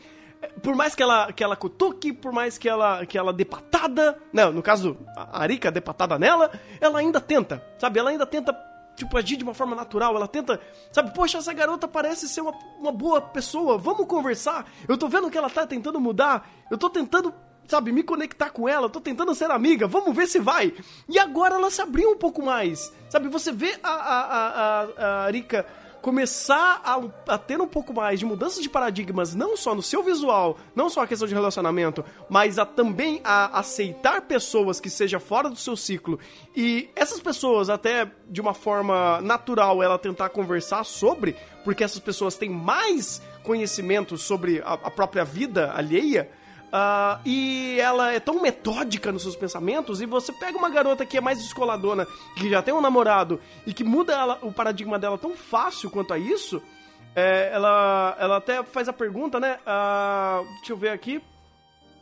[0.62, 4.18] por mais que ela, que ela cutuque, por mais que ela, que ela dê patada,
[4.32, 7.98] não, no caso, a Arika dê patada nela, ela ainda tenta, sabe?
[7.98, 8.56] Ela ainda tenta,
[8.94, 10.60] tipo, agir de uma forma natural, ela tenta,
[10.92, 11.14] sabe?
[11.14, 14.66] Poxa, essa garota parece ser uma, uma boa pessoa, vamos conversar.
[14.88, 17.32] Eu tô vendo que ela tá tentando mudar, eu tô tentando
[17.68, 20.72] sabe, me conectar com ela, tô tentando ser amiga, vamos ver se vai.
[21.08, 23.28] E agora ela se abriu um pouco mais, sabe?
[23.28, 25.66] Você vê a, a, a, a Arika
[26.06, 30.04] começar a, a, ter um pouco mais de mudanças de paradigmas, não só no seu
[30.04, 35.18] visual, não só a questão de relacionamento, mas a também a aceitar pessoas que seja
[35.18, 36.20] fora do seu ciclo.
[36.54, 42.36] E essas pessoas até de uma forma natural ela tentar conversar sobre, porque essas pessoas
[42.36, 46.30] têm mais conhecimento sobre a, a própria vida alheia
[46.76, 51.16] Uh, e ela é tão metódica nos seus pensamentos, e você pega uma garota que
[51.16, 55.16] é mais descoladona, que já tem um namorado, e que muda ela, o paradigma dela
[55.16, 56.62] tão fácil quanto a isso,
[57.14, 59.58] é, ela, ela até faz a pergunta, né?
[59.62, 61.22] Uh, deixa eu ver aqui.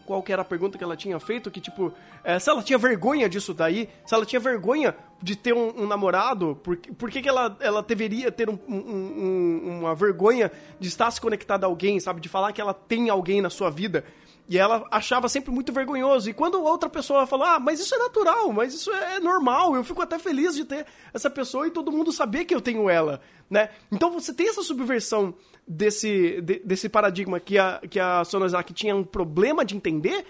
[0.04, 2.78] qual que era a pergunta que ela tinha feito, que tipo, é, se ela tinha
[2.78, 7.22] vergonha disso daí, se ela tinha vergonha de ter um, um namorado, por, por que,
[7.22, 11.98] que ela, ela deveria ter um, um, uma vergonha de estar se conectada a alguém,
[12.00, 12.20] sabe?
[12.20, 14.04] De falar que ela tem alguém na sua vida.
[14.46, 16.28] E ela achava sempre muito vergonhoso.
[16.28, 19.82] E quando outra pessoa falou, ah, mas isso é natural, mas isso é normal, eu
[19.82, 23.20] fico até feliz de ter essa pessoa e todo mundo saber que eu tenho ela,
[23.48, 23.70] né?
[23.90, 25.34] Então você tem essa subversão
[25.66, 30.26] desse, de, desse paradigma que a, que a Sonozaki tinha um problema de entender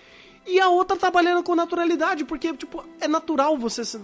[0.47, 4.01] e a outra trabalhando com naturalidade, porque, tipo, é natural você se,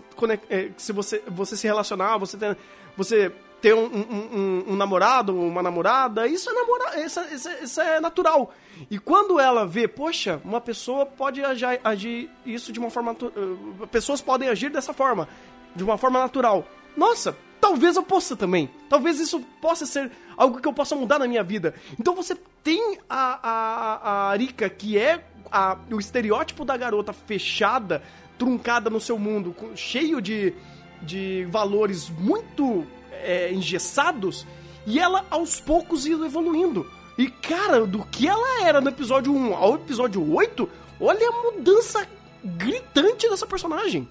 [0.48, 2.56] é, se você, você se relacionar, você ter,
[2.96, 7.80] você ter um, um, um, um namorado, uma namorada, isso é, namora, isso, isso, isso,
[7.80, 8.52] é natural.
[8.90, 13.12] E quando ela vê, poxa, uma pessoa pode agir, agir isso de uma forma.
[13.12, 15.28] Uh, pessoas podem agir dessa forma,
[15.76, 16.66] de uma forma natural.
[16.96, 18.70] Nossa, talvez eu possa também.
[18.88, 21.74] Talvez isso possa ser algo que eu possa mudar na minha vida.
[21.98, 28.02] Então você tem a, a, a Arika, que é a, o estereótipo da garota fechada,
[28.38, 30.54] truncada no seu mundo, cheio de,
[31.02, 32.86] de valores muito
[33.24, 34.46] é, engessados,
[34.86, 36.86] e ela aos poucos indo evoluindo.
[37.18, 40.68] E cara, do que ela era no episódio 1 ao episódio 8,
[41.00, 42.06] olha a mudança
[42.42, 44.08] gritante dessa personagem.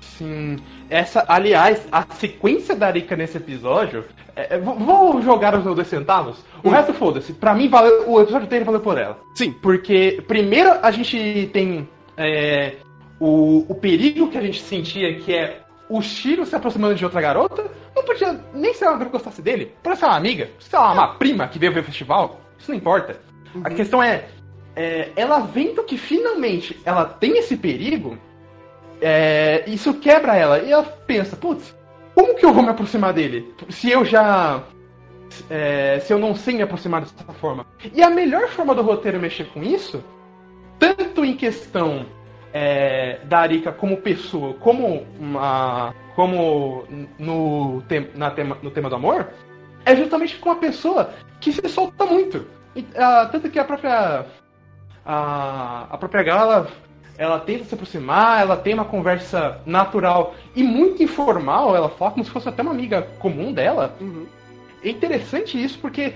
[0.00, 0.56] Sim.
[0.88, 4.04] Essa, aliás, a sequência da Arika nesse episódio.
[4.34, 6.38] É, é vou jogar os meus dois centavos.
[6.62, 6.70] O hum.
[6.70, 7.32] resto, foda-se.
[7.32, 9.18] Pra mim, valeu, o episódio inteiro valeu por ela.
[9.34, 9.52] Sim.
[9.52, 12.76] Porque, primeiro, a gente tem é,
[13.18, 17.20] o, o perigo que a gente sentia, que é o Shiro se aproximando de outra
[17.20, 17.70] garota.
[17.94, 19.72] Não podia nem ser uma garota que gostasse dele.
[19.82, 22.40] Pode ser uma amiga, sei lá, uma prima que veio ver o festival.
[22.58, 23.20] Isso não importa.
[23.54, 23.62] Uhum.
[23.64, 24.26] A questão é,
[24.74, 28.18] é, ela vendo que finalmente ela tem esse perigo
[29.00, 30.58] é, isso quebra ela.
[30.60, 31.74] E ela pensa, putz,
[32.14, 33.54] como que eu vou me aproximar dele?
[33.68, 34.62] Se eu já.
[35.50, 37.66] É, se eu não sei me aproximar dessa forma.
[37.92, 40.02] E a melhor forma do roteiro mexer com isso,
[40.78, 42.06] tanto em questão
[42.52, 46.84] é, da Arika como pessoa, como uma, como
[47.18, 49.28] no, tem, na tema, no tema do amor,
[49.84, 52.46] é justamente com uma pessoa que se solta muito.
[52.74, 54.26] E, uh, tanto que a própria
[55.04, 56.68] a, a própria Gala
[57.18, 62.24] ela tenta se aproximar, ela tem uma conversa natural e muito informal, ela fala como
[62.24, 63.96] se fosse até uma amiga comum dela.
[64.00, 64.26] Uhum.
[64.82, 66.14] É interessante isso porque.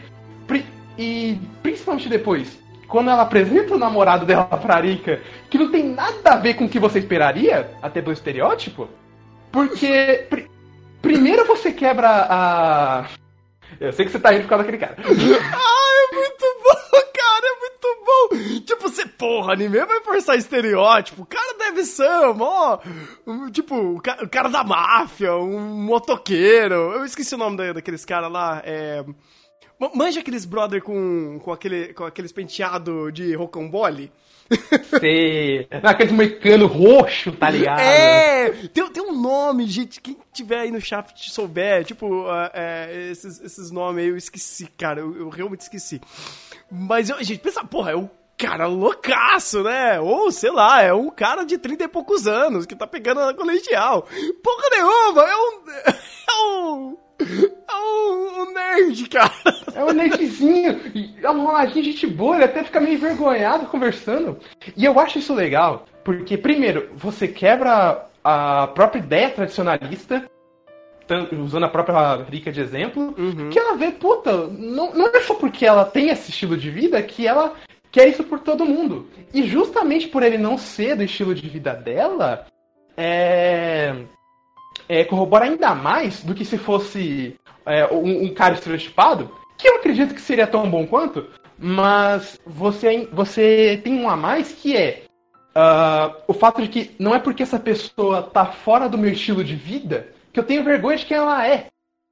[0.99, 6.33] E principalmente depois, quando ela apresenta o namorado dela pra Arika, que não tem nada
[6.33, 8.89] a ver com o que você esperaria, até pelo estereótipo,
[9.51, 10.27] porque.
[10.29, 10.51] Pr
[11.01, 13.07] primeiro você quebra a.
[13.81, 14.97] Eu sei que você tá indo por causa daquele cara.
[14.99, 18.61] ah, é muito bom, cara, é muito bom.
[18.61, 21.23] Tipo, você, porra, anime vai forçar estereótipo.
[21.23, 22.79] O cara deve ser, mó.
[23.53, 26.75] Tipo, o cara da máfia, um motoqueiro.
[26.75, 28.61] Eu esqueci o nome daqueles caras lá.
[28.65, 29.05] É.
[29.95, 34.13] Manja aqueles brother com, com, aquele, com aqueles penteado de rocambole?
[34.99, 35.69] Sei.
[35.83, 37.81] Aquele moicano roxo, tá ligado?
[37.81, 38.51] É!
[38.75, 40.01] Tem, tem um nome, gente.
[40.01, 44.67] Quem tiver aí no chat souber, tipo, uh, é, esses, esses nomes aí eu esqueci,
[44.77, 45.01] cara.
[45.01, 46.01] Eu, eu realmente esqueci.
[46.71, 50.01] Mas, eu, gente, pensa, porra, é o cara loucaço, né?
[50.01, 53.33] Ou, sei lá, é um cara de 30 e poucos anos que tá pegando na
[53.33, 54.07] colegial.
[54.43, 55.23] Porra nenhuma!
[55.23, 55.61] É um.
[56.31, 59.33] É um é um, nerd, cara.
[59.75, 60.81] É um nerdzinho.
[61.23, 64.39] É um moladinho de gente boa, ele até fica meio envergonhado conversando.
[64.77, 70.25] E eu acho isso legal, porque, primeiro, você quebra a própria ideia tradicionalista,
[71.33, 73.51] usando a própria Rika de exemplo, uhum.
[73.51, 77.03] que ela vê, puta, não, não é só porque ela tem esse estilo de vida
[77.03, 77.55] que ela
[77.91, 79.09] quer isso por todo mundo.
[79.35, 82.47] E justamente por ele não ser do estilo de vida dela,
[82.97, 83.95] é
[84.91, 89.77] é, corrobora ainda mais do que se fosse é, um, um, cara estereotipado, que eu
[89.77, 95.03] acredito que seria tão bom quanto, mas você, você tem um a mais que é
[95.55, 99.45] uh, o fato de que não é porque essa pessoa tá fora do meu estilo
[99.45, 101.67] de vida que eu tenho vergonha de quem ela é.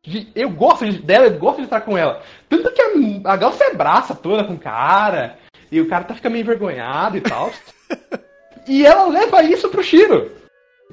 [0.06, 2.22] De, eu gosto dela, eu gosto de estar com ela.
[2.48, 5.36] Tanto que a, a Gal se abraça toda com o cara,
[5.72, 7.50] e o cara tá ficando meio envergonhado e tal.
[8.68, 10.37] e ela leva isso pro Shiro.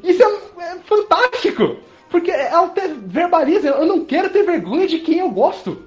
[0.03, 1.77] Isso é, é fantástico!
[2.09, 5.85] Porque ela até verbaliza, eu não quero ter vergonha de quem eu gosto.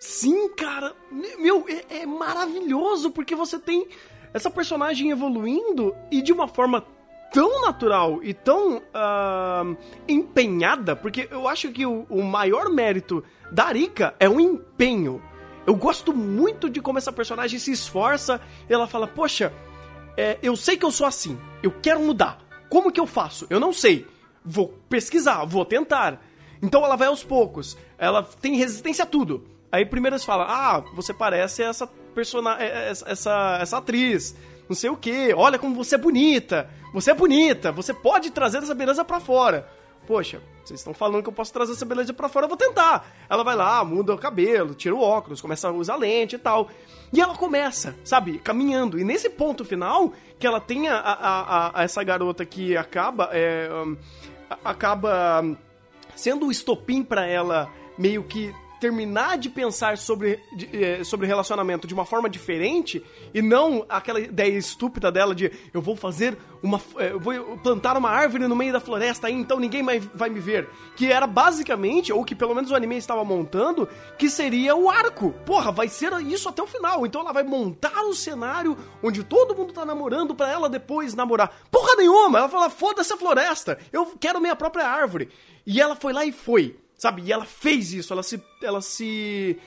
[0.00, 0.94] Sim, cara.
[1.38, 3.86] Meu, é, é maravilhoso porque você tem
[4.32, 6.84] essa personagem evoluindo e de uma forma
[7.32, 13.66] tão natural e tão uh, empenhada, porque eu acho que o, o, maior mérito da
[13.72, 15.22] Rika é o empenho.
[15.66, 18.40] Eu gosto muito de como essa personagem se esforça.
[18.68, 19.52] Ela fala: Poxa,
[20.16, 22.43] é, eu sei que eu sou assim, eu quero mudar.
[22.74, 23.46] Como que eu faço?
[23.48, 24.04] Eu não sei.
[24.44, 26.20] Vou pesquisar, vou tentar.
[26.60, 27.78] Então ela vai aos poucos.
[27.96, 29.44] Ela tem resistência a tudo.
[29.70, 34.34] Aí primeiro eles falam: Ah, você parece essa personagem, é, é, essa, essa atriz.
[34.68, 38.58] não sei o que, olha como você é bonita, você é bonita, você pode trazer
[38.58, 39.68] essa beleza para fora.
[40.04, 43.06] Poxa, vocês estão falando que eu posso trazer essa beleza para fora, eu vou tentar.
[43.28, 46.68] Ela vai lá, muda o cabelo, tira o óculos, começa a usar lente e tal.
[47.12, 48.98] E ela começa, sabe, caminhando.
[48.98, 53.28] E nesse ponto final, que ela tem a, a, a essa garota que acaba.
[53.32, 53.96] É, um,
[54.64, 55.44] acaba
[56.14, 61.86] sendo o estopim para ela meio que terminar de pensar sobre, de, eh, sobre relacionamento
[61.86, 66.78] de uma forma diferente e não aquela ideia estúpida dela de eu vou fazer uma.
[66.98, 70.28] Eh, eu vou plantar uma árvore no meio da floresta aí, então ninguém mais vai
[70.28, 70.68] me ver.
[70.96, 75.32] Que era basicamente, ou que pelo menos o anime estava montando, que seria o arco.
[75.46, 77.06] Porra, vai ser isso até o final.
[77.06, 81.50] Então ela vai montar o cenário onde todo mundo tá namorando para ela depois namorar.
[81.70, 82.36] Porra nenhuma!
[82.38, 85.30] Ela fala, foda-se a floresta, eu quero minha própria árvore.
[85.66, 86.83] E ela foi lá e foi.
[87.04, 87.20] Sabe?
[87.26, 88.42] E ela fez isso, ela se.
[88.62, 89.60] Ela se.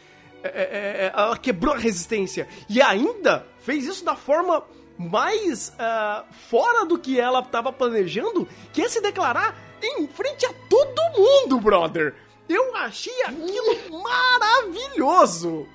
[0.43, 2.47] É, é, é, é ela quebrou a resistência.
[2.67, 4.63] E ainda fez isso da forma
[4.97, 10.53] mais uh, fora do que ela estava planejando, que é se declarar em frente a
[10.67, 12.15] todo mundo, brother.
[12.49, 15.67] Eu achei aquilo maravilhoso.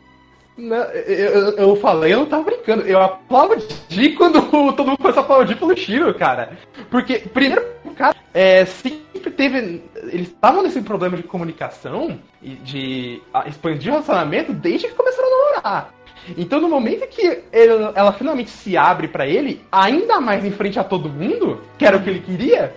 [0.58, 2.82] Não, eu, eu falei, eu não tava brincando.
[2.88, 4.42] Eu aplaudi quando
[4.74, 6.58] todo mundo começou a aplaudir pelo Shiro, cara.
[6.90, 8.64] Porque, primeiro, cara é,
[9.22, 9.82] sempre teve.
[9.96, 15.30] Eles estavam nesse problema de comunicação e de expandir o relacionamento desde que começaram a
[15.30, 15.94] namorar.
[16.36, 20.78] Então, no momento que ele, ela finalmente se abre para ele, ainda mais em frente
[20.78, 22.74] a todo mundo, que era o que ele queria,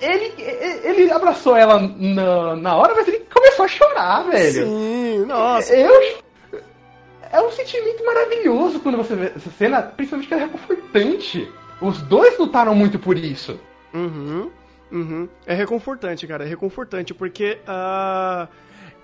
[0.00, 4.66] ele, ele abraçou ela na, na hora, mas ele começou a chorar, velho.
[4.66, 5.74] Sim, nossa.
[5.74, 6.22] Eu
[7.32, 11.48] é um sentimento maravilhoso quando você vê essa cena, principalmente que ela é reconfortante.
[11.80, 13.58] Os dois lutaram muito por isso.
[13.92, 14.50] Uhum,
[14.94, 15.28] uhum.
[15.44, 18.48] É reconfortante, cara, é reconfortante, porque uh,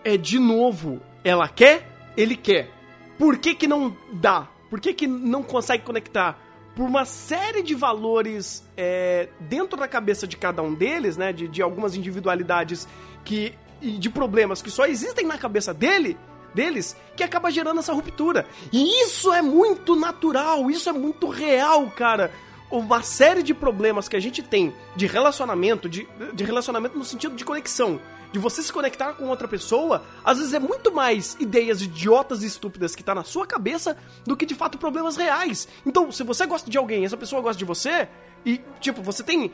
[0.05, 2.71] é de novo, ela quer, ele quer.
[3.19, 4.49] Por que que não dá?
[4.71, 6.39] Por que que não consegue conectar?
[6.75, 11.49] Por uma série de valores é, dentro da cabeça de cada um deles, né, de,
[11.49, 12.89] de algumas individualidades
[13.25, 16.17] que e de problemas que só existem na cabeça dele,
[16.55, 18.47] deles que acaba gerando essa ruptura.
[18.73, 22.31] E isso é muito natural, isso é muito real, cara.
[22.71, 27.35] Uma série de problemas que a gente tem de relacionamento, de, de relacionamento no sentido
[27.35, 28.01] de conexão,
[28.33, 32.47] de você se conectar com outra pessoa, às vezes é muito mais ideias idiotas e
[32.47, 35.67] estúpidas que tá na sua cabeça do que de fato problemas reais.
[35.85, 38.09] Então, se você gosta de alguém essa pessoa gosta de você,
[38.45, 39.51] e tipo, você tem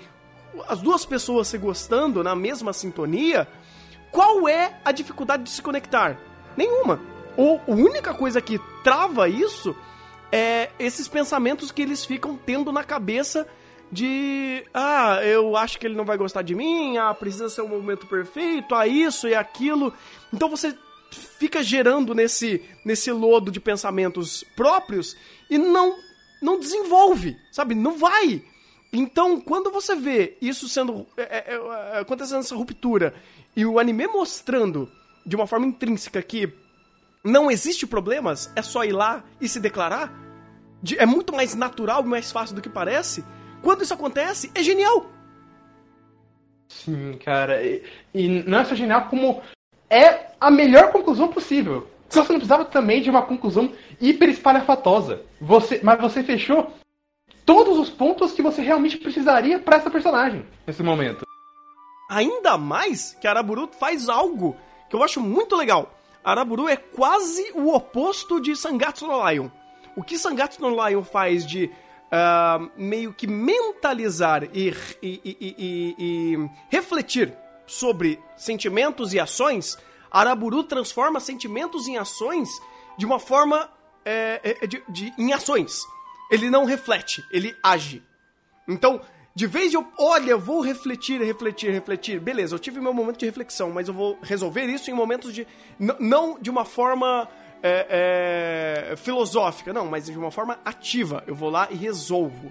[0.69, 3.49] as duas pessoas se gostando na mesma sintonia,
[4.11, 6.19] qual é a dificuldade de se conectar?
[6.57, 7.01] Nenhuma.
[7.37, 9.77] Ou a única coisa que trava isso
[10.31, 13.47] é esses pensamentos que eles ficam tendo na cabeça
[13.91, 17.67] de ah, eu acho que ele não vai gostar de mim, ah, precisa ser o
[17.67, 19.93] um momento perfeito, ah, isso e aquilo.
[20.33, 20.77] Então você
[21.39, 25.17] fica gerando nesse nesse lodo de pensamentos próprios
[25.49, 25.97] e não
[26.43, 27.75] não desenvolve, sabe?
[27.75, 28.43] Não vai.
[28.93, 33.15] Então, quando você vê isso sendo é, é, é, acontecendo essa ruptura
[33.55, 34.91] e o anime mostrando
[35.25, 36.53] de uma forma intrínseca que
[37.27, 40.13] não existe problemas, é só ir lá e se declarar,
[40.97, 43.25] é muito mais natural e mais fácil do que parece.
[43.63, 45.07] Quando isso acontece, é genial.
[46.69, 47.63] Sim, cara.
[47.63, 47.83] E,
[48.15, 49.43] e não é só genial, como
[49.91, 51.89] é a melhor conclusão possível.
[52.09, 55.23] Você não precisava também de uma conclusão hiper espalhafatosa.
[55.41, 56.73] Você, mas você fechou
[57.45, 61.25] todos os pontos que você realmente precisaria para essa personagem nesse momento.
[62.09, 64.57] Ainda mais que Araburu faz algo
[64.89, 65.96] que eu acho muito legal.
[66.27, 69.49] Araburu é quase o oposto de Sangatsu no Lion.
[69.95, 76.51] O que Sangatsu no Lion faz de uh, meio que mentalizar e, e, e, e,
[76.69, 77.33] refletir
[77.65, 79.79] sobre sentimentos e ações,
[80.11, 82.49] Araburu transforma sentimentos em ações
[82.99, 83.71] de uma forma
[84.05, 85.83] é, de, de, em ações.
[86.29, 88.03] Ele não reflete, ele age.
[88.67, 89.01] Então,
[89.37, 92.19] de vez eu, olha, eu vou refletir, refletir, refletir.
[92.19, 95.47] Beleza, eu tive meu momento de reflexão, mas eu vou resolver isso em momentos de.
[95.79, 97.29] Não de uma forma
[97.63, 101.23] é, é, filosófica, não, mas de uma forma ativa.
[101.27, 102.51] Eu vou lá e resolvo.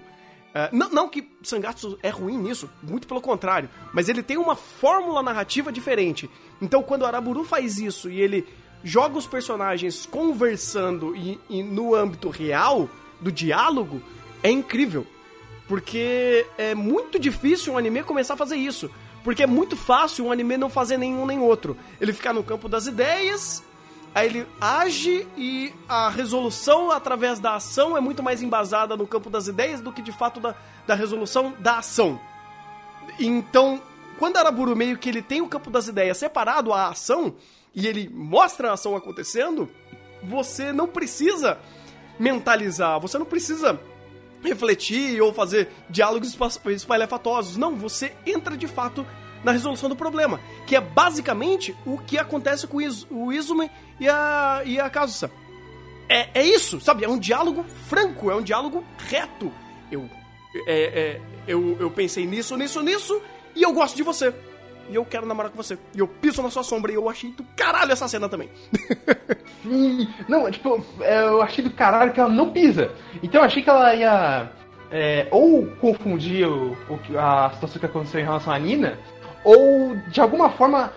[0.54, 4.54] É, não, não, que Sangatsu é ruim nisso, muito pelo contrário, mas ele tem uma
[4.54, 6.30] fórmula narrativa diferente.
[6.62, 8.46] Então, quando o Araburu faz isso e ele
[8.84, 12.88] joga os personagens conversando e, e no âmbito real
[13.20, 14.00] do diálogo,
[14.40, 15.04] é incrível.
[15.68, 18.90] Porque é muito difícil um anime começar a fazer isso.
[19.24, 21.76] Porque é muito fácil um anime não fazer nenhum nem outro.
[22.00, 23.62] Ele ficar no campo das ideias,
[24.14, 29.28] aí ele age e a resolução através da ação é muito mais embasada no campo
[29.28, 30.54] das ideias do que de fato da,
[30.86, 32.20] da resolução da ação.
[33.18, 33.82] Então,
[34.18, 37.34] quando Araburu meio que ele tem o campo das ideias separado à ação
[37.74, 39.68] e ele mostra a ação acontecendo,
[40.22, 41.58] você não precisa
[42.18, 43.78] mentalizar, você não precisa
[44.46, 46.36] refletir ou fazer diálogos
[46.66, 47.56] espalhafatosos.
[47.56, 49.06] Não, você entra de fato
[49.44, 53.70] na resolução do problema, que é basicamente o que acontece com o Izumi
[54.00, 55.30] e a, e a Kazusa.
[56.08, 57.04] É, é isso, sabe?
[57.04, 59.52] É um diálogo franco, é um diálogo reto.
[59.90, 60.08] Eu,
[60.66, 63.20] é, é, eu, eu pensei nisso, nisso, nisso,
[63.54, 64.32] e eu gosto de você.
[64.88, 65.78] E eu quero namorar com você.
[65.94, 68.48] E eu piso na sua sombra e eu achei do caralho essa cena também.
[69.62, 72.90] Sim, não, tipo, é, eu achei do caralho que ela não pisa.
[73.22, 74.50] Então eu achei que ela ia
[74.90, 78.98] é, ou confundir o, o, a situação que aconteceu em relação à Nina,
[79.44, 80.92] ou de alguma forma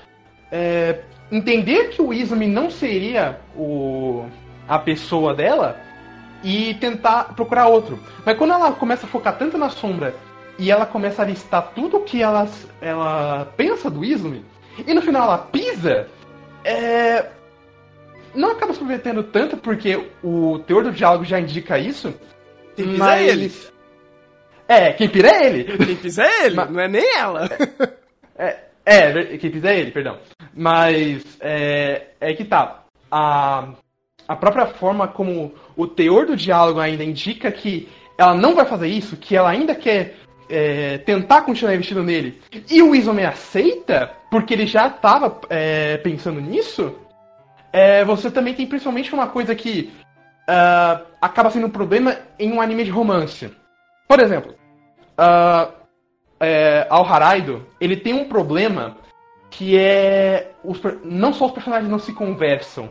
[0.51, 4.25] é, entender que o Izumi não seria o,
[4.67, 5.79] a pessoa dela
[6.43, 7.99] e tentar procurar outro.
[8.25, 10.15] Mas quando ela começa a focar tanto na sombra
[10.60, 12.47] e ela começa a listar tudo que ela,
[12.82, 14.43] ela pensa do Izumi,
[14.86, 16.07] e no final ela pisa,
[16.64, 17.28] é...
[18.36, 22.14] não acaba se prometendo tanto porque o teor do diálogo já indica isso.
[22.76, 23.22] Quem pisa mas...
[23.22, 23.53] é ele.
[24.68, 25.64] É, quem pisa é ele.
[25.64, 26.70] Quem pisa é ele, mas...
[26.70, 27.49] não é nem ela.
[28.38, 30.18] É, é, quem pisa é ele, perdão.
[30.53, 32.84] Mas é, é que tá.
[33.10, 33.70] A,
[34.28, 37.88] a própria forma como o teor do diálogo ainda indica que
[38.18, 40.16] ela não vai fazer isso, que ela ainda quer
[40.50, 46.41] é, tentar continuar investindo nele, e o Izome aceita, porque ele já estava é, pensando
[46.41, 46.95] nisso,
[47.72, 49.91] é, você também tem principalmente uma coisa que
[50.50, 53.52] uh, acaba sendo um problema em um anime de romance.
[54.08, 54.56] Por exemplo,
[55.20, 55.72] uh,
[56.39, 58.97] é, Al Haraido, ele tem um problema
[59.52, 62.89] que é os, não só os personagens não se conversam,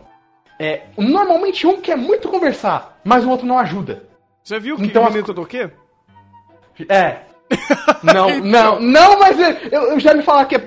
[0.60, 4.08] é, normalmente um quer muito conversar, mas o outro não ajuda.
[4.42, 5.70] Você viu que então, o menino do quê?
[6.88, 7.27] É.
[8.02, 10.60] não, não, não, mas eu, eu já me falar que é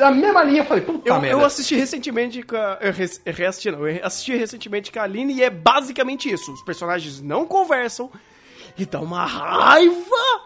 [0.00, 1.36] a mesma linha, eu falei, puta eu, merda.
[1.36, 2.92] Eu assisti recentemente com a, eu
[3.32, 6.52] reassisti, não, eu assisti recentemente com a Aline e é basicamente isso.
[6.52, 8.10] Os personagens não conversam,
[8.78, 9.94] e dá uma raiva,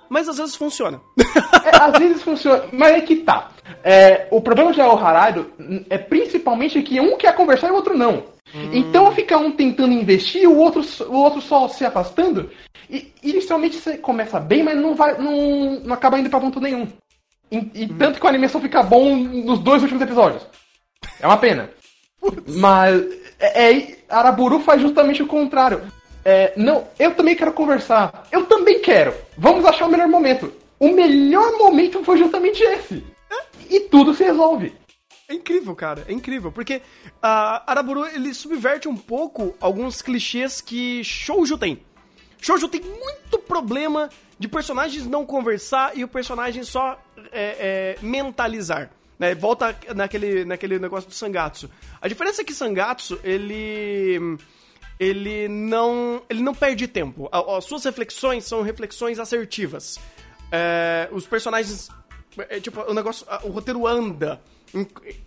[0.09, 1.01] mas às vezes funciona.
[1.65, 3.51] É, às vezes funciona, mas é que tá.
[3.83, 5.51] É, o problema de El Harado
[5.89, 8.25] é principalmente que um quer conversar e o outro não.
[8.55, 8.71] Hum.
[8.73, 12.51] Então fica um tentando investir e o outro, o outro só se afastando.
[12.89, 16.87] E inicialmente você começa bem, mas não, vai, não, não acaba indo pra ponto nenhum.
[17.51, 17.97] E, e hum.
[17.99, 20.47] tanto que a animação fica bom nos dois últimos episódios.
[21.21, 21.71] É uma pena.
[22.57, 23.03] mas
[23.39, 25.83] é, é, Araburu faz justamente o contrário.
[26.25, 28.27] É, não, eu também quero conversar.
[28.33, 29.15] Eu também quero.
[29.37, 30.53] Vamos achar o melhor momento.
[30.79, 33.05] O melhor momento foi justamente esse.
[33.71, 34.75] E tudo se resolve.
[35.29, 36.05] É incrível, cara.
[36.09, 36.53] É incrível.
[36.53, 36.83] Porque
[37.23, 41.81] a uh, Araburu, ele subverte um pouco alguns clichês que Shoujo tem.
[42.41, 47.01] Shoujo tem muito problema de personagens não conversar e o personagem só
[47.33, 48.91] é, é, mentalizar.
[49.19, 49.35] Né?
[49.35, 51.71] Volta naquele, naquele negócio do Sangatsu.
[52.01, 54.39] A diferença é que Sangatsu, ele
[54.99, 57.29] ele não, ele não perde tempo.
[57.33, 59.99] As suas reflexões são reflexões assertivas.
[60.53, 61.89] É, os personagens.
[62.49, 63.27] É, tipo, o negócio.
[63.43, 64.41] O roteiro anda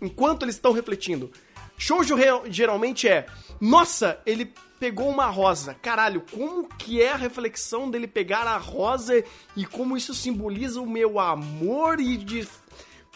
[0.00, 1.30] enquanto eles estão refletindo.
[1.76, 2.16] Shoujo
[2.50, 3.26] geralmente é.
[3.60, 5.74] Nossa, ele pegou uma rosa.
[5.74, 9.22] Caralho, como que é a reflexão dele pegar a rosa
[9.56, 12.48] e como isso simboliza o meu amor e de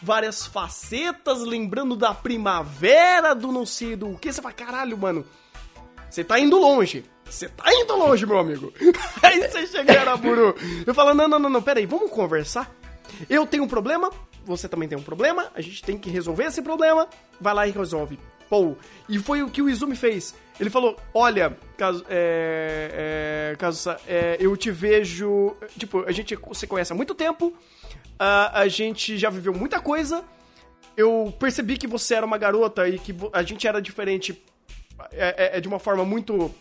[0.01, 4.33] várias facetas, lembrando da primavera, do não sei do que.
[4.33, 5.25] Você fala, caralho, mano
[6.13, 7.07] você tá indo longe.
[7.25, 8.71] Você tá indo longe, meu amigo.
[9.23, 10.55] Aí você chega em Araburu.
[10.87, 12.71] Eu falo, não, não, não, não, peraí, vamos conversar?
[13.31, 14.11] Eu tenho um problema,
[14.45, 17.09] você também tem um problema, a gente tem que resolver esse problema.
[17.41, 18.19] Vai lá e resolve.
[18.51, 18.77] Pô,
[19.09, 20.35] e foi o que o Izumi fez.
[20.61, 23.57] Ele falou: Olha, caso, é, é,
[24.07, 25.57] é, eu te vejo.
[25.79, 27.53] Tipo, a gente se conhece há muito tempo,
[28.19, 30.25] a, a gente já viveu muita coisa.
[30.97, 34.43] Eu percebi que você era uma garota e que a gente era diferente
[35.13, 36.55] é, é, é de uma forma muito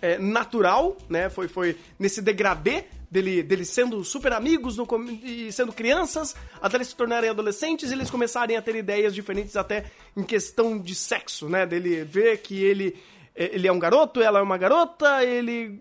[0.00, 1.28] é, natural, né?
[1.28, 4.86] Foi, foi nesse degradê dele, dele sendo super amigos no,
[5.22, 9.56] e sendo crianças, até eles se tornarem adolescentes e eles começarem a ter ideias diferentes
[9.56, 11.66] até em questão de sexo, né?
[11.66, 12.96] Dele ver que ele,
[13.34, 15.80] é, ele é um garoto, ela é uma garota, ele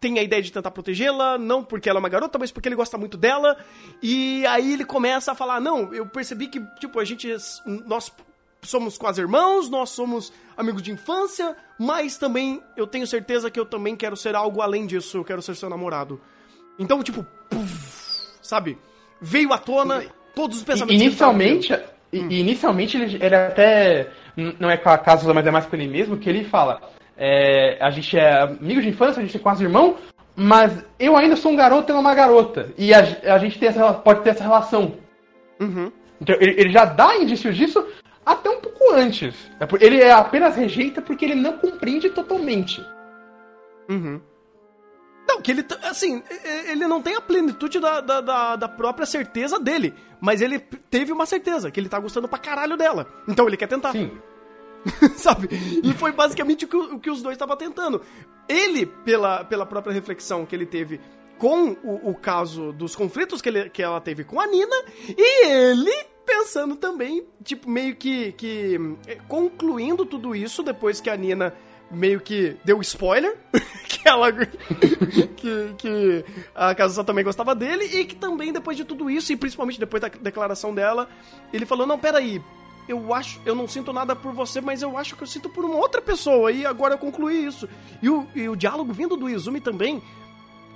[0.00, 2.76] tem a ideia de tentar protegê-la, não porque ela é uma garota, mas porque ele
[2.76, 3.56] gosta muito dela.
[4.02, 7.28] E aí ele começa a falar: "Não, eu percebi que tipo a gente
[7.86, 8.12] nós
[8.62, 13.66] somos quase irmãos, nós somos amigos de infância, mas também eu tenho certeza que eu
[13.66, 16.20] também quero ser algo além disso, eu quero ser seu namorado.
[16.78, 18.78] Então, tipo, puff, sabe?
[19.20, 20.04] Veio à tona
[20.34, 21.02] todos os pensamentos.
[21.02, 21.72] Inicialmente,
[22.12, 22.28] hum.
[22.30, 24.10] inicialmente ele, ele até
[24.58, 26.80] não é com a casa, mas é mais com ele mesmo, que ele fala:
[27.16, 29.96] é, a gente é amigo de infância, a gente é quase irmão,
[30.34, 32.72] mas eu ainda sou um garoto e ela é uma garota.
[32.76, 33.00] E a,
[33.34, 34.94] a gente tem essa, pode ter essa relação.
[35.60, 35.92] Uhum.
[36.20, 37.86] Então, ele, ele, já dá indícios disso,
[38.24, 39.34] até um pouco antes.
[39.60, 42.84] É ele é apenas rejeita porque ele não compreende totalmente.
[43.88, 44.20] Uhum.
[45.26, 46.22] Não, que ele, assim,
[46.68, 51.12] ele não tem a plenitude da, da, da, da, própria certeza dele, mas ele teve
[51.12, 53.06] uma certeza, que ele tá gostando pra caralho dela.
[53.26, 53.92] Então ele quer tentar.
[53.92, 54.10] Sim.
[55.16, 55.48] Sabe?
[55.82, 58.02] E foi basicamente o que, o que os dois estavam tentando.
[58.48, 61.00] Ele, pela, pela própria reflexão que ele teve
[61.38, 64.76] com o, o caso dos conflitos que, ele, que ela teve com a Nina,
[65.08, 71.16] e ele pensando também, tipo, meio que, que eh, concluindo tudo isso depois que a
[71.16, 71.54] Nina
[71.90, 73.36] meio que deu spoiler
[73.88, 74.32] que ela
[75.36, 76.24] que, que
[76.54, 80.00] a Kazusa também gostava dele e que também depois de tudo isso e principalmente depois
[80.00, 81.08] da declaração dela,
[81.52, 82.42] ele falou: "Não, pera aí,
[82.88, 85.64] eu acho, eu não sinto nada por você, mas eu acho que eu sinto por
[85.64, 87.68] uma outra pessoa e agora eu concluí isso".
[88.02, 90.02] E o, e o diálogo vindo do Izumi também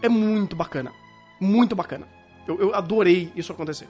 [0.02, 0.92] é muito bacana.
[1.40, 2.09] Muito bacana.
[2.46, 3.88] Eu, eu adorei isso acontecer.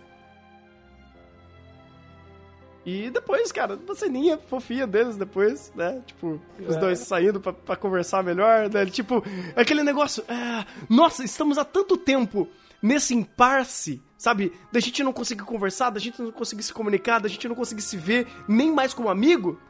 [2.89, 6.03] E depois, cara, uma ceninha fofinha deles depois, né?
[6.07, 6.78] Tipo, os é.
[6.80, 8.86] dois saindo pra, pra, conversar melhor, né?
[8.86, 9.22] Tipo,
[9.55, 10.24] aquele negócio.
[10.26, 12.49] É, nossa, estamos há tanto tempo
[12.80, 14.55] nesse impasse, sabe?
[14.72, 17.82] Da gente não conseguir conversar, da gente não conseguir se comunicar, da gente não conseguir
[17.82, 19.61] se ver nem mais como amigo.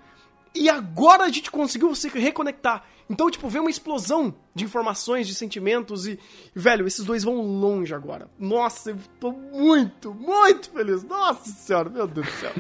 [0.54, 2.84] E agora a gente conseguiu se reconectar.
[3.11, 6.18] Então, tipo, vem uma explosão de informações, de sentimentos e,
[6.54, 8.28] velho, esses dois vão longe agora.
[8.38, 11.02] Nossa, eu tô muito, muito feliz.
[11.02, 12.52] Nossa senhora, meu Deus do céu.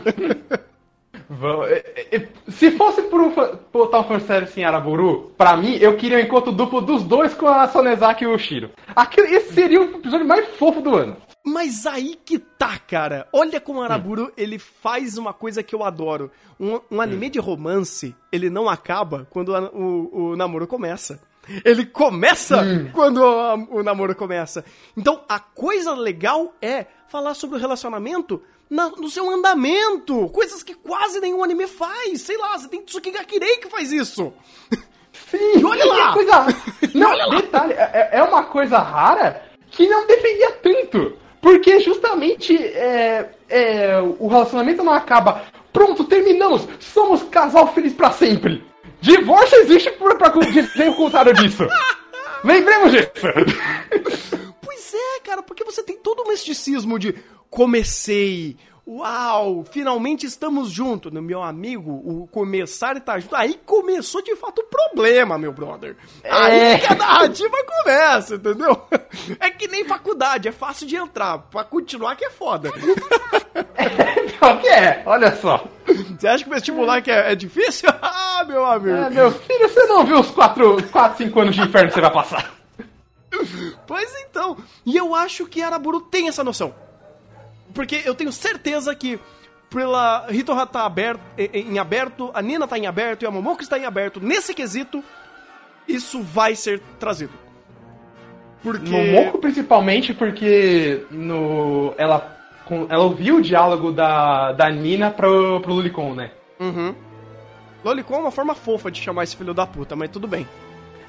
[1.68, 6.20] É, é, se fosse por botar um fanservice em Araburu, pra mim, eu queria um
[6.20, 8.70] encontro duplo dos dois com a Sonezaki e o Shiro.
[8.96, 11.16] Aquele, esse seria o episódio mais fofo do ano.
[11.48, 13.26] Mas aí que tá, cara.
[13.32, 14.32] Olha como Araburu hum.
[14.36, 16.30] ele faz uma coisa que eu adoro.
[16.60, 17.30] Um, um anime hum.
[17.30, 21.20] de romance, ele não acaba quando a, o, o namoro começa.
[21.64, 22.90] Ele começa hum.
[22.92, 24.64] quando a, o namoro começa.
[24.94, 30.28] Então, a coisa legal é falar sobre o relacionamento na, no seu andamento.
[30.28, 32.20] Coisas que quase nenhum anime faz.
[32.20, 34.32] Sei lá, você tem Tsukigakirei que faz isso.
[35.30, 36.12] Sim, e olha lá!
[36.12, 36.46] Coisa...
[36.94, 41.16] Não, olha detalhe, é, é uma coisa rara que não deveria tanto.
[41.40, 45.44] Porque justamente é, é, o relacionamento não acaba.
[45.72, 46.66] Pronto, terminamos.
[46.80, 48.64] Somos casal feliz para sempre.
[49.00, 51.66] Divórcio existe pra, pra dizer o contrário disso.
[52.42, 53.10] Lembremos disso.
[54.60, 57.14] Pois é, cara, porque você tem todo um misticismo de
[57.50, 58.56] comecei,
[58.90, 61.12] Uau, finalmente estamos juntos.
[61.12, 63.36] No meu amigo, o começar e tá junto.
[63.36, 65.94] Aí começou de fato o problema, meu brother.
[66.24, 66.32] É.
[66.32, 68.82] Aí que a narrativa começa, entendeu?
[69.40, 71.38] É que nem faculdade, é fácil de entrar.
[71.38, 72.70] Pra continuar que é foda.
[73.74, 75.64] É, que é, olha só.
[75.86, 77.88] Você acha que o vestibular que é, é difícil?
[78.00, 78.96] Ah, meu amigo.
[78.96, 82.00] É, meu filho, você não viu os 4, 4 5 anos de inferno que você
[82.00, 82.54] vai passar.
[83.86, 86.72] Pois então, e eu acho que Araburu tem essa noção.
[87.74, 89.18] Porque eu tenho certeza que
[89.70, 93.78] pela Hitoha tá aberto, em aberto, a Nina tá em aberto e a Momoko está
[93.78, 94.20] em aberto.
[94.20, 95.02] Nesse quesito,
[95.86, 97.32] isso vai ser trazido.
[98.62, 98.90] Porque...
[98.90, 102.36] Momoko principalmente porque no ela
[102.88, 106.30] ela ouviu o diálogo da, da Nina pro, pro Lolicon, né?
[106.60, 106.94] Uhum.
[107.82, 110.46] Lolicon é uma forma fofa de chamar esse filho da puta, mas tudo bem.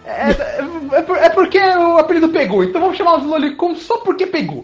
[0.05, 4.63] É, é, é porque o apelido pegou, então vamos chamar os Lolicon só porque pegou.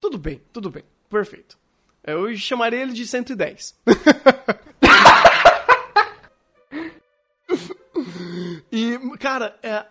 [0.00, 0.84] Tudo bem, tudo bem.
[1.08, 1.56] Perfeito.
[2.04, 3.76] Eu chamaria ele de 110.
[8.72, 9.84] e, cara, é,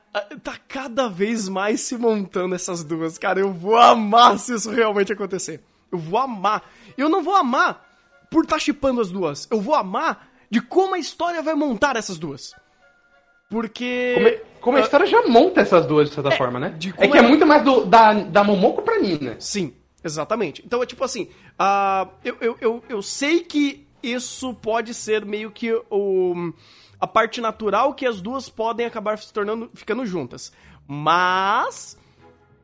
[0.44, 3.18] tá cada vez mais se montando essas duas.
[3.18, 5.62] Cara, eu vou amar se isso realmente acontecer.
[5.92, 6.64] Eu vou amar.
[6.98, 7.86] Eu não vou amar
[8.32, 9.48] por estar tá chipando as duas.
[9.52, 12.54] Eu vou amar de como a história vai montar essas duas.
[13.50, 14.16] Porque.
[14.16, 16.76] Como, como a história já monta essas duas, de certa é, forma, né?
[16.76, 17.20] É que é ela...
[17.20, 19.36] é muito mais do, da, da Momoko pra Nina.
[19.40, 19.74] Sim.
[20.04, 20.64] Exatamente.
[20.66, 21.30] Então é tipo assim,
[21.60, 26.54] uh, eu, eu, eu, eu sei que isso pode ser meio que o,
[27.00, 30.52] a parte natural que as duas podem acabar se tornando, ficando juntas.
[30.88, 31.98] Mas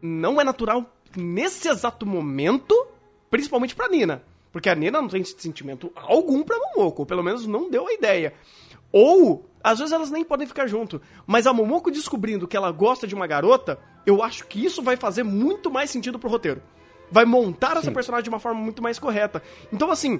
[0.02, 2.88] não é natural nesse exato momento,
[3.30, 4.24] principalmente pra Nina.
[4.52, 8.34] Porque a Nina não tem sentimento algum pra Momoko, pelo menos não deu a ideia.
[8.92, 11.02] Ou, às vezes elas nem podem ficar junto.
[11.26, 14.96] Mas a Momoko descobrindo que ela gosta de uma garota, eu acho que isso vai
[14.96, 16.62] fazer muito mais sentido pro roteiro
[17.12, 17.80] vai montar Sim.
[17.80, 19.42] essa personagem de uma forma muito mais correta.
[19.72, 20.20] Então, assim,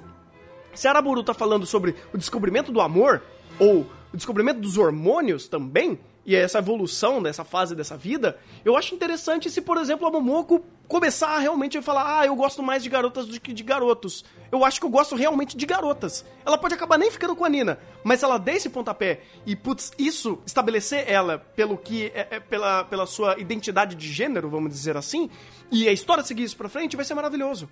[0.74, 3.22] se Araburu tá falando sobre o descobrimento do amor,
[3.58, 8.94] ou o descobrimento dos hormônios também, e essa evolução dessa fase dessa vida, eu acho
[8.94, 12.88] interessante se, por exemplo, a Momoko começar a realmente falar: ah, eu gosto mais de
[12.88, 14.24] garotas do que de garotos.
[14.50, 16.24] Eu acho que eu gosto realmente de garotas.
[16.46, 19.92] Ela pode acabar nem ficando com a Nina, mas ela der esse pontapé e, putz,
[19.98, 24.96] isso, estabelecer ela pelo que é, é, pela, pela sua identidade de gênero, vamos dizer
[24.96, 25.28] assim,
[25.70, 27.68] e a história seguir isso pra frente, vai ser maravilhoso.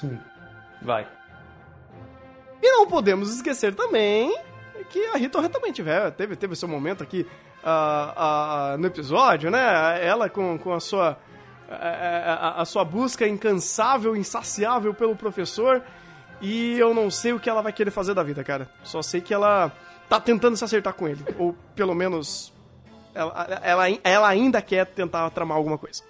[0.00, 0.18] Sim,
[0.82, 1.08] vai.
[2.60, 4.34] E não podemos esquecer também
[4.90, 7.26] que a Rita também tiver, teve, teve seu momento aqui
[7.62, 10.04] uh, uh, no episódio, né?
[10.04, 11.18] Ela com, com a sua.
[11.66, 15.82] A, a, a sua busca incansável, insaciável pelo professor.
[16.40, 18.68] E eu não sei o que ela vai querer fazer da vida, cara.
[18.82, 19.72] Só sei que ela
[20.08, 21.24] tá tentando se acertar com ele.
[21.38, 22.52] Ou pelo menos.
[23.14, 26.02] Ela, ela, ela ainda quer tentar tramar alguma coisa.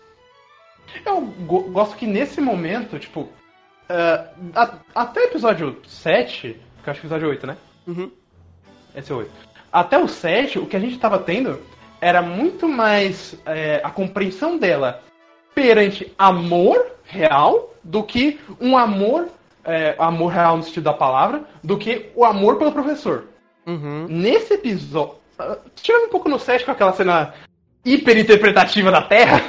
[1.05, 3.21] Eu gosto que nesse momento, tipo.
[3.21, 7.57] Uh, a, até episódio 7, que eu acho que é o episódio 8, né?
[7.87, 8.11] Uhum.
[8.95, 9.31] Esse é o 8.
[9.73, 11.61] Até o 7, o que a gente tava tendo
[12.01, 15.03] era muito mais é, a compreensão dela
[15.55, 19.29] perante amor real do que um amor,
[19.65, 23.25] é, amor real no sentido da palavra, do que o amor pelo professor.
[23.67, 24.07] Uhum.
[24.09, 25.17] Nesse episódio.
[25.75, 27.35] Tirando um pouco no 7 com aquela cena
[27.85, 29.43] hiperinterpretativa da Terra.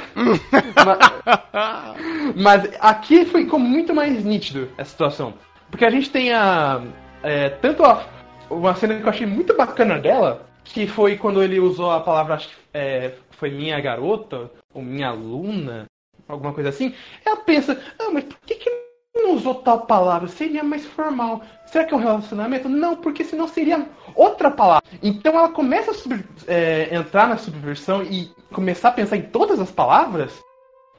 [0.84, 5.34] mas, mas, aqui ficou muito mais nítido essa situação.
[5.70, 6.82] Porque a gente tem a.
[7.22, 8.04] É, tanto a,
[8.50, 12.34] uma cena que eu achei muito bacana dela, que foi quando ele usou a palavra,
[12.34, 15.86] acho que é, foi minha garota, ou minha aluna,
[16.28, 16.94] alguma coisa assim.
[17.24, 18.70] Ela pensa, ah, mas por que, que
[19.14, 20.28] não usou tal palavra?
[20.28, 21.42] Seria mais formal.
[21.66, 22.68] Será que é um relacionamento?
[22.68, 24.84] Não, porque senão seria outra palavra.
[25.02, 29.60] Então ela começa a sub, é, entrar na subversão e começar a pensar em todas
[29.60, 30.38] as palavras,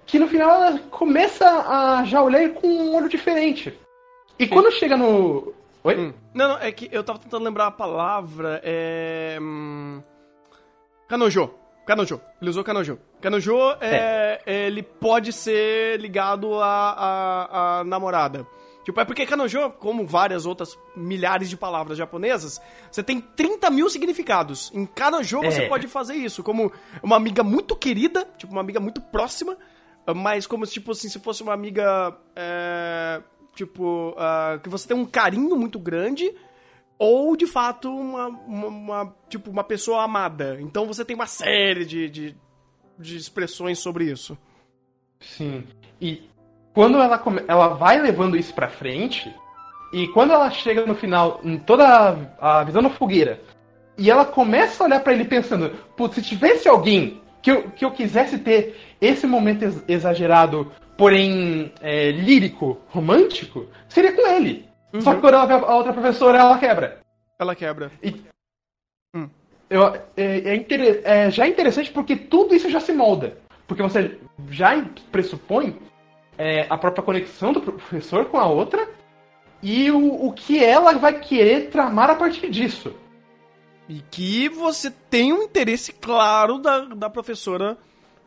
[0.06, 3.78] que no final ela começa a já olhar com um olho diferente.
[4.40, 5.54] E quando chega no.
[5.88, 5.98] Oi?
[5.98, 6.14] Hum.
[6.34, 8.60] Não, não, é que eu tava tentando lembrar a palavra.
[8.62, 9.38] É.
[9.42, 10.04] Hum...
[11.08, 11.50] Canojo.
[11.86, 12.20] Canojo.
[12.42, 13.00] Ele usou Canojo.
[13.22, 14.68] Canojo, é, é.
[14.68, 18.46] ele pode ser ligado à, à, namorada.
[18.84, 22.62] Tipo, é porque Kanojo, como várias outras milhares de palavras japonesas,
[22.92, 24.70] você tem 30 mil significados.
[24.74, 25.52] Em Kanojo é.
[25.52, 26.70] você pode fazer isso, como
[27.02, 29.58] uma amiga muito querida, tipo, uma amiga muito próxima,
[30.14, 33.22] mas como, tipo assim, se fosse uma amiga, é,
[33.58, 36.32] tipo, uh, que você tem um carinho muito grande,
[37.00, 40.60] ou de fato uma, uma, uma, tipo uma pessoa amada.
[40.62, 42.36] Então você tem uma série de, de,
[43.00, 44.38] de expressões sobre isso.
[45.20, 45.64] Sim.
[46.00, 46.30] E
[46.72, 49.34] quando ela, ela vai levando isso pra frente,
[49.92, 53.42] e quando ela chega no final, em toda a, visão na fogueira,
[53.98, 55.72] e ela começa a olhar para ele pensando,
[56.14, 62.12] se tivesse alguém que eu, que eu quisesse ter esse momento ex exagerado, porém é,
[62.12, 64.68] lírico, romântico, seria com ele.
[64.94, 65.02] Uhum.
[65.02, 67.00] Só que quando ela vê a outra professora, ela quebra.
[67.40, 67.92] Ela quebra.
[68.02, 68.22] E,
[69.16, 69.30] hum.
[69.70, 70.66] eu, é, é,
[71.04, 73.38] é, já é interessante porque tudo isso já se molda.
[73.68, 74.18] Porque você
[74.50, 75.78] já pressupõe
[76.38, 78.90] é, a própria conexão do professor com a outra
[79.62, 82.96] e o, o que ela vai querer tramar a partir disso.
[83.90, 87.78] E que você tem um interesse claro da, da professora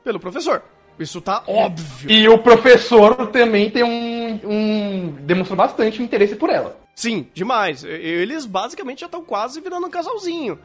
[0.02, 0.62] pelo professor.
[1.00, 2.10] Isso tá óbvio.
[2.10, 4.40] E o professor também tem um.
[4.44, 6.78] um demonstrou bastante interesse por ela.
[6.94, 7.82] Sim, demais.
[7.82, 10.58] Eles basicamente já estão quase virando um casalzinho.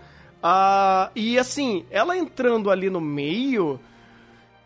[0.44, 3.80] Ah, e assim, ela entrando ali no meio.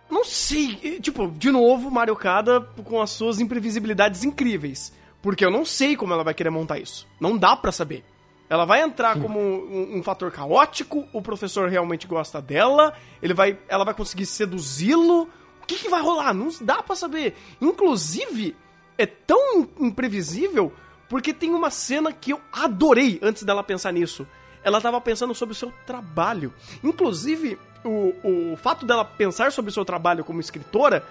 [0.10, 1.00] Não sei.
[1.00, 4.92] Tipo, de novo, Mario Kada com as suas imprevisibilidades incríveis.
[5.22, 7.08] Porque eu não sei como ela vai querer montar isso.
[7.20, 8.04] Não dá para saber.
[8.50, 9.22] Ela vai entrar Sim.
[9.22, 14.26] como um, um, fator caótico, o professor realmente gosta dela, ele vai, ela vai conseguir
[14.26, 15.30] seduzi-lo,
[15.70, 16.34] que, que vai rolar?
[16.34, 17.36] Não dá para saber.
[17.62, 18.56] Inclusive,
[18.98, 20.74] é tão imprevisível
[21.08, 24.28] porque tem uma cena que eu adorei antes dela pensar nisso.
[24.64, 26.54] Ela tava pensando sobre o seu trabalho.
[26.84, 31.06] Inclusive, o, o fato dela pensar sobre o seu trabalho como escritora,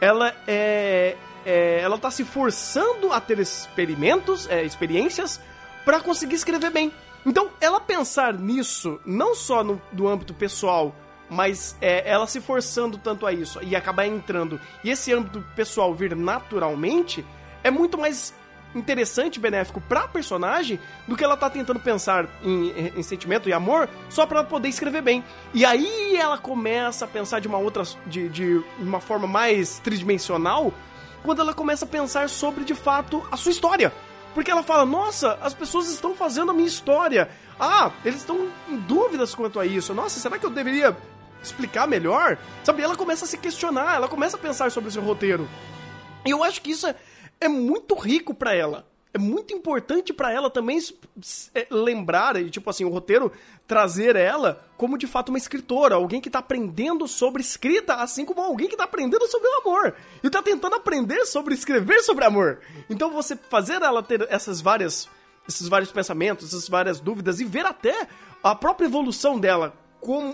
[0.00, 5.40] ela é, é ela tá se forçando a ter experimentos, é, experiências
[5.84, 6.92] para conseguir escrever bem.
[7.24, 10.94] Então, ela pensar nisso, não só no, no âmbito pessoal,
[11.32, 15.94] mas é, ela se forçando tanto a isso e acabar entrando e esse âmbito pessoal
[15.94, 17.24] vir naturalmente
[17.64, 18.34] é muito mais
[18.74, 23.88] interessante benéfico pra personagem do que ela tá tentando pensar em, em sentimento e amor
[24.08, 25.24] só para poder escrever bem.
[25.52, 30.72] E aí ela começa a pensar de uma outra de, de uma forma mais tridimensional
[31.22, 33.92] quando ela começa a pensar sobre de fato a sua história.
[34.34, 37.28] Porque ela fala: "Nossa, as pessoas estão fazendo a minha história.
[37.60, 39.92] Ah, eles estão em dúvidas quanto a isso.
[39.92, 40.96] Nossa, será que eu deveria
[41.42, 42.82] explicar melhor, sabe?
[42.82, 45.48] Ela começa a se questionar, ela começa a pensar sobre o seu roteiro.
[46.24, 46.94] E eu acho que isso é,
[47.40, 48.86] é muito rico para ela.
[49.14, 50.78] É muito importante para ela também
[51.54, 53.30] é, lembrar, e tipo assim, o roteiro
[53.66, 58.40] trazer ela como de fato uma escritora, alguém que tá aprendendo sobre escrita, assim como
[58.40, 59.94] alguém que tá aprendendo sobre o amor.
[60.22, 62.60] E tá tentando aprender sobre escrever sobre amor.
[62.88, 65.08] Então você fazer ela ter essas várias
[65.46, 68.06] esses vários pensamentos, essas várias dúvidas e ver até
[68.42, 69.74] a própria evolução dela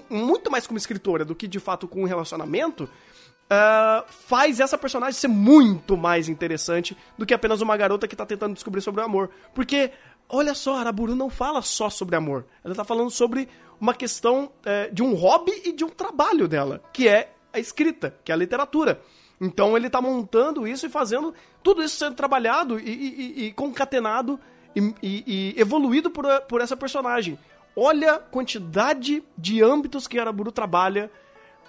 [0.09, 5.19] muito mais como escritora do que de fato com um relacionamento, uh, faz essa personagem
[5.19, 9.05] ser muito mais interessante do que apenas uma garota que tá tentando descobrir sobre o
[9.05, 9.31] amor.
[9.55, 9.91] Porque,
[10.29, 12.47] olha só, Araburu não fala só sobre amor.
[12.65, 13.49] Ela tá falando sobre
[13.81, 18.15] uma questão é, de um hobby e de um trabalho dela, que é a escrita,
[18.25, 19.01] que é a literatura.
[19.41, 24.39] Então ele tá montando isso e fazendo tudo isso sendo trabalhado e, e, e concatenado
[24.75, 27.39] e, e, evoluído por, por essa personagem.
[27.75, 31.11] Olha a quantidade de âmbitos que Araburu trabalha,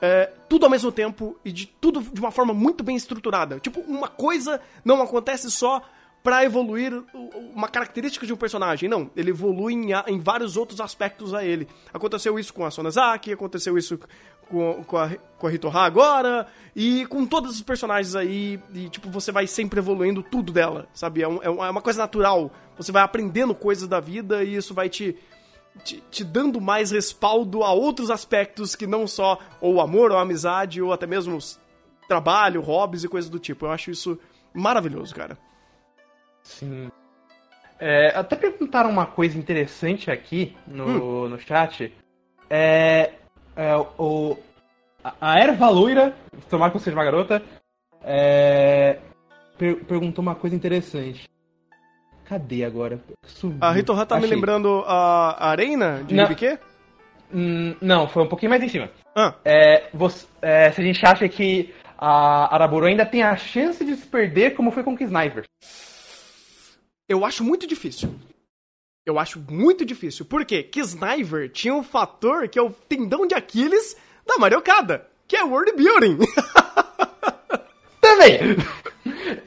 [0.02, 3.60] é, tudo ao mesmo tempo e de tudo de uma forma muito bem estruturada.
[3.60, 5.82] Tipo, uma coisa não acontece só
[6.24, 7.04] para evoluir
[7.54, 8.90] uma característica de um personagem.
[8.90, 11.68] Não, ele evolui em, em, vários outros aspectos a ele.
[11.94, 14.00] Aconteceu isso com a Sonazaki, aconteceu isso
[14.50, 19.10] com, com, a, com a Hitoha agora, e com todos os personagens aí, e tipo,
[19.10, 21.22] você vai sempre evoluindo tudo dela, sabe?
[21.22, 22.52] É, um, é uma coisa natural.
[22.78, 25.16] Você vai aprendendo coisas da vida e isso vai te,
[25.84, 30.82] te, te, dando mais respaldo a outros aspectos que não só ou amor, ou amizade,
[30.82, 31.38] ou até mesmo
[32.08, 33.66] trabalho, hobbies e coisas do tipo.
[33.66, 34.20] Eu acho isso
[34.54, 35.38] maravilhoso, cara.
[36.44, 36.90] Sim.
[37.80, 41.30] É, até perguntaram uma coisa interessante aqui no, hum.
[41.30, 41.94] no chat.
[42.50, 43.14] É,
[43.56, 44.38] é, o,
[45.22, 46.16] a erva loira,
[46.50, 47.42] tomar que seja uma garota,
[48.04, 49.00] é,
[49.58, 51.29] per, perguntou uma coisa interessante.
[52.30, 53.00] Cadê agora?
[53.26, 53.58] Subiu.
[53.60, 54.30] A Ritoha tá Achei.
[54.30, 56.60] me lembrando a Arena de Ribiquê?
[57.34, 58.92] Hum, não, foi um pouquinho mais em cima.
[59.16, 59.34] Ah.
[59.44, 63.96] É, você, é, se a gente acha que a Araburu ainda tem a chance de
[63.96, 65.44] se perder como foi com o Sniper.
[67.08, 68.14] Eu acho muito difícil.
[69.08, 70.24] Eu acho muito difícil.
[70.24, 70.62] Por quê?
[70.62, 75.44] Que Sniper tinha um fator que é o tendão de Aquiles da Mariocada, que é
[75.44, 76.20] world building.
[78.00, 78.38] Também.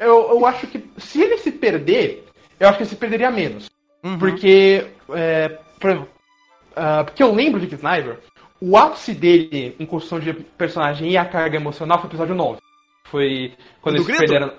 [0.00, 2.24] Eu, eu acho que se ele se perder,
[2.62, 3.68] eu acho que se perderia menos.
[4.04, 4.18] Uhum.
[4.18, 5.48] Porque, é,
[5.80, 8.20] por, uh, porque eu lembro de Sniper,
[8.60, 12.60] o ápice dele em construção de personagem e a carga emocional foi o episódio 9.
[13.06, 14.20] Foi quando eles grito?
[14.20, 14.52] perderam.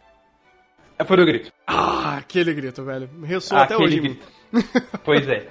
[0.99, 1.51] É, foi do grito.
[1.65, 3.09] Ah, aquele grito, velho.
[3.23, 3.99] Ressoa ah, até hoje.
[4.01, 4.27] Grito.
[5.05, 5.47] pois é.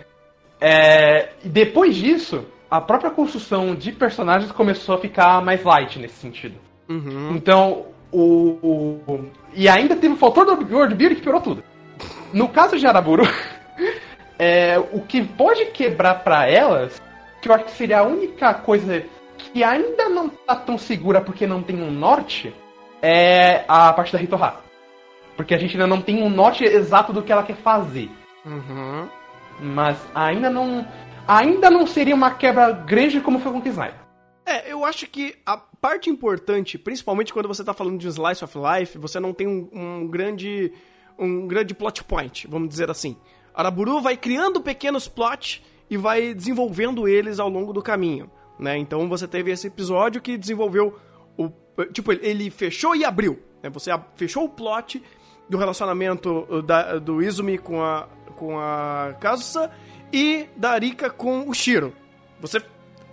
[0.61, 1.33] é.
[1.43, 6.57] Depois disso, a própria construção de personagens começou a ficar mais light nesse sentido.
[6.87, 7.35] Uhum.
[7.35, 11.72] Então, o, o, E ainda teve o fator do World Building que piorou tudo.
[12.33, 13.25] No caso de Araburu,
[14.39, 17.01] é, o que pode quebrar para elas,
[17.41, 19.05] que eu acho que seria a única coisa
[19.37, 22.55] que ainda não tá tão segura porque não tem um norte,
[23.03, 24.57] é a parte da Hitoha.
[25.37, 28.11] Porque a gente ainda não tem um norte exato do que ela quer fazer.
[28.45, 29.09] Uhum.
[29.61, 30.87] Mas ainda não.
[31.27, 33.95] Ainda não seria uma quebra grande como foi com o Sniper.
[34.45, 38.45] É, eu acho que a parte importante, principalmente quando você tá falando de um slice
[38.45, 40.73] of life, você não tem um, um grande
[41.23, 43.17] um grande plot point, vamos dizer assim.
[43.55, 48.79] Araburu vai criando pequenos plots e vai desenvolvendo eles ao longo do caminho, né?
[48.79, 50.99] Então você teve esse episódio que desenvolveu
[51.37, 51.51] o
[51.93, 53.71] tipo ele fechou e abriu, né?
[53.71, 55.03] Você fechou o plot
[55.49, 59.71] do relacionamento uh, da, do Izumi com a com a Kazusa
[60.13, 61.95] e da Arika com o Shiro.
[62.41, 62.61] Você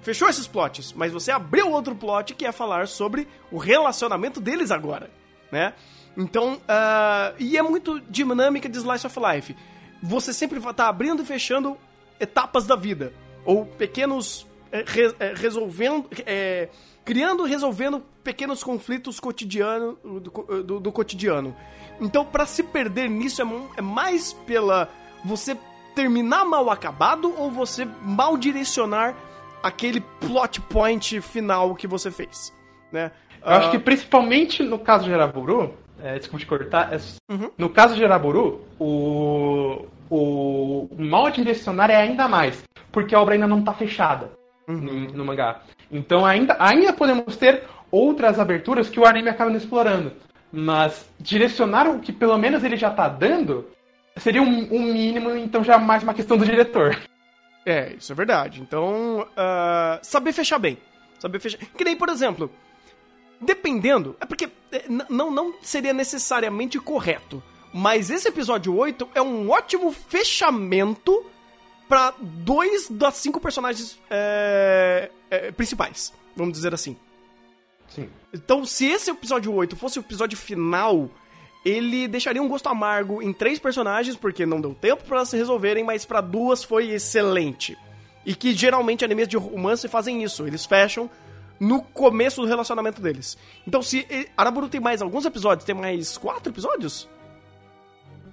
[0.01, 4.72] fechou esses plots, mas você abriu outro plot que é falar sobre o relacionamento deles
[4.72, 5.10] agora,
[5.51, 5.74] né?
[6.18, 9.55] Então, uh, e é muito dinâmica de Slice of Life.
[10.01, 11.78] Você sempre tá abrindo e fechando
[12.20, 13.14] etapas da vida.
[13.45, 14.47] Ou pequenos.
[14.72, 16.10] É, re, é, resolvendo.
[16.26, 16.70] É,
[17.05, 21.55] criando e resolvendo pequenos conflitos cotidiano, do, do, do cotidiano.
[21.99, 23.45] Então, para se perder nisso, é,
[23.78, 24.89] é mais pela.
[25.26, 25.57] Você
[25.95, 29.16] terminar mal acabado ou você mal direcionar
[29.62, 32.53] aquele plot point final que você fez,
[32.91, 33.12] né?
[33.41, 33.55] Eu uh...
[33.55, 35.74] acho que principalmente no caso de Araburu,
[36.04, 36.93] é, desculpa te cortar.
[36.93, 36.97] É,
[37.32, 37.52] uhum.
[37.58, 43.47] No caso de Araburu, o, o, mal direcionar é ainda mais, porque a obra ainda
[43.47, 44.32] não está fechada
[44.68, 44.78] uhum.
[44.78, 45.62] no, no, mangá.
[45.91, 50.12] Então ainda, ainda podemos ter outras aberturas que o anime acaba explorando.
[50.52, 53.68] Mas direcionar o que pelo menos ele já está dando
[54.18, 57.00] seria um, um, mínimo, então já é mais uma questão do diretor.
[57.66, 58.62] É, isso é verdade.
[58.62, 60.78] Então, uh, saber fechar bem.
[61.20, 61.60] Saber fechar.
[61.60, 62.52] Que nem, por exemplo,
[63.42, 67.42] Dependendo, é porque é, não, não seria necessariamente correto.
[67.74, 71.26] Mas esse episódio 8 é um ótimo fechamento
[71.88, 76.96] para dois das cinco personagens é, é, principais, vamos dizer assim.
[77.88, 78.10] Sim.
[78.34, 81.10] Então, se esse episódio 8 fosse o episódio final,
[81.66, 85.84] ele deixaria um gosto amargo em três personagens, porque não deu tempo para se resolverem,
[85.84, 87.78] mas para duas foi excelente.
[88.26, 91.10] E que geralmente animes de romance fazem isso, eles fecham
[91.60, 93.38] no começo do relacionamento deles.
[93.68, 94.07] Então, se
[94.38, 97.10] Araburu tem mais alguns episódios, tem mais quatro episódios?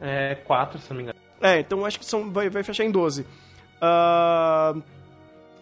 [0.00, 1.18] É, quatro, se não me engano.
[1.40, 3.22] É, então acho que são, vai, vai fechar em 12.
[3.22, 3.26] Uh,
[3.82, 4.74] ah,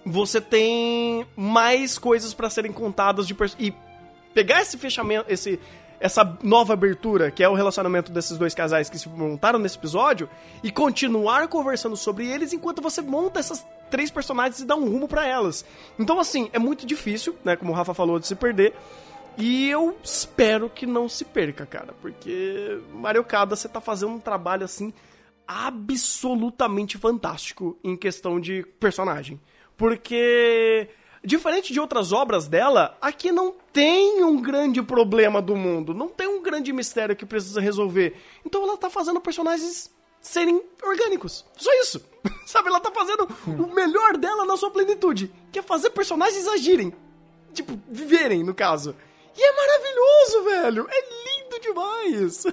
[0.04, 3.72] você tem mais coisas para serem contadas de e
[4.32, 5.58] pegar esse fechamento, esse
[6.00, 10.28] essa nova abertura, que é o relacionamento desses dois casais que se montaram nesse episódio,
[10.62, 13.64] e continuar conversando sobre eles enquanto você monta essas
[13.94, 15.64] três personagens e dar um rumo para elas.
[15.96, 17.54] Então, assim, é muito difícil, né?
[17.54, 18.74] Como o Rafa falou, de se perder.
[19.38, 21.94] E eu espero que não se perca, cara.
[22.02, 24.92] Porque Mario Kada, você tá fazendo um trabalho, assim,
[25.46, 29.40] absolutamente fantástico em questão de personagem.
[29.76, 30.88] Porque
[31.24, 36.28] Diferente de outras obras dela, aqui não tem um grande problema do mundo, não tem
[36.28, 38.14] um grande mistério que precisa resolver.
[38.44, 39.90] Então ela tá fazendo personagens
[40.24, 41.44] serem orgânicos.
[41.56, 42.02] Só isso.
[42.46, 46.92] Sabe, ela tá fazendo o melhor dela na sua plenitude, que é fazer personagens agirem.
[47.52, 48.96] Tipo, viverem, no caso.
[49.36, 50.86] E é maravilhoso, velho.
[50.90, 52.46] É lindo demais.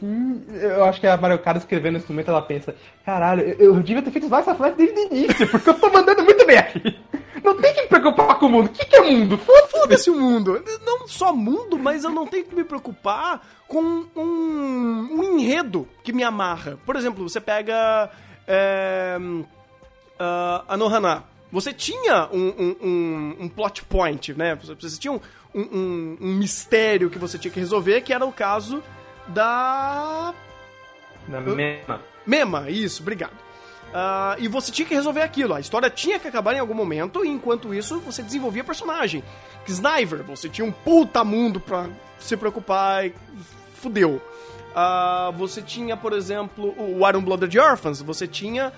[0.00, 3.82] Sim, eu acho que a Mario Kart escrevendo nesse momento, ela pensa: caralho, eu, eu
[3.82, 6.58] devia ter feito mais essa flash desde o início, porque eu tô mandando muito bem
[6.58, 6.98] aqui.
[7.42, 8.66] Não tem que me preocupar com o mundo.
[8.66, 9.38] O que, que é mundo?
[9.68, 10.64] Foda-se o mundo.
[10.82, 16.12] Não só mundo, mas eu não tenho que me preocupar com um, um enredo que
[16.12, 16.78] me amarra.
[16.86, 18.08] Por exemplo, você pega
[18.46, 21.24] é, uh, a Nohana.
[21.50, 24.54] Você tinha um, um, um, plot point, né?
[24.54, 25.20] Você tinha um,
[25.52, 28.80] um, um, mistério que você tinha que resolver, que era o caso
[29.26, 30.32] da.
[31.26, 32.00] Da Mema.
[32.24, 33.34] Mema, isso, obrigado.
[33.34, 35.52] Uh, e você tinha que resolver aquilo.
[35.52, 39.24] A história tinha que acabar em algum momento, e enquanto isso, você desenvolvia personagem.
[39.66, 41.88] Sniper, você tinha um puta mundo pra
[42.20, 43.14] se preocupar e
[43.84, 44.20] fudeu.
[44.74, 48.72] Uh, você tinha, por exemplo, o Iron Blooded Orphans, você tinha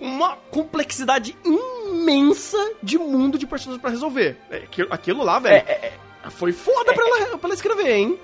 [0.00, 4.36] uma complexidade imensa de mundo de personagens para resolver.
[4.50, 5.92] É, aquilo, aquilo lá, velho, é, é,
[6.24, 8.18] é, foi foda é, pra, ela, pra ela escrever, hein?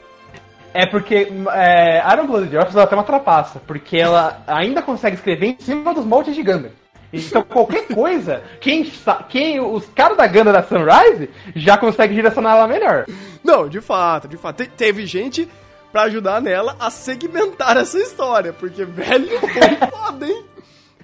[0.73, 5.47] É porque é, Iron Blooded Orphans ela tem uma trapaça, porque ela ainda consegue escrever
[5.49, 6.71] em cima dos moldes de Gundam.
[7.13, 8.91] Então qualquer coisa, quem,
[9.29, 13.05] quem os caras da Ganda da Sunrise já consegue direcionar ela melhor.
[13.43, 14.63] Não, de fato, de fato.
[14.63, 15.49] Te, teve gente
[15.93, 20.45] para ajudar nela a segmentar essa história, porque velho foi foda, hein?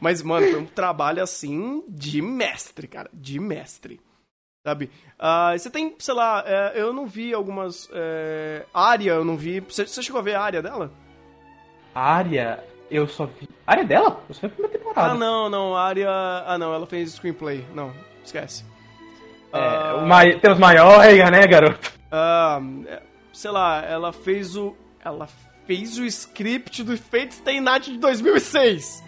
[0.01, 4.01] Mas, mano, foi um trabalho assim de mestre, cara, de mestre.
[4.65, 4.91] Sabe?
[5.15, 7.89] Uh, você tem, sei lá, é, eu não vi algumas.
[7.93, 9.61] É, área, eu não vi.
[9.61, 10.91] Você, você, chegou a ver a área dela?
[11.95, 12.65] Área?
[12.91, 13.49] Eu só vi.
[13.65, 14.21] A área dela?
[14.29, 15.13] Eu só vi a primeira temporada.
[15.13, 15.77] Ah, não, não.
[15.77, 16.11] A área.
[16.11, 17.65] Ah, não, ela fez screenplay.
[17.75, 17.93] Não,
[18.25, 18.65] esquece.
[19.53, 20.39] É, uh, mai...
[20.41, 21.93] Tem os maiores, né, garoto?
[22.11, 22.87] Uh,
[23.37, 24.75] sei lá, ela fez o.
[25.05, 25.29] Ela
[25.67, 29.05] fez o script do Fate Stay Night de 2006.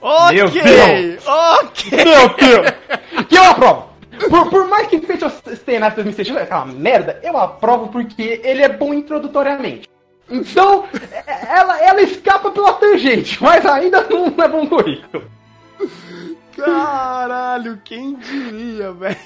[0.00, 0.36] Ok!
[0.36, 1.26] Meu Deus!
[1.26, 2.04] Ok!
[2.04, 3.26] Meu Deus!
[3.28, 3.88] Que eu aprovo!
[4.30, 8.62] Por, por mais que Fate Stay Night 2006 é uma merda, eu aprovo porque ele
[8.62, 9.88] é bom introdutoriamente.
[10.30, 10.86] Então,
[11.26, 15.24] ela, ela escapa pela tangente, mas ainda não é bom currículo.
[16.64, 19.16] Caralho, quem diria, velho?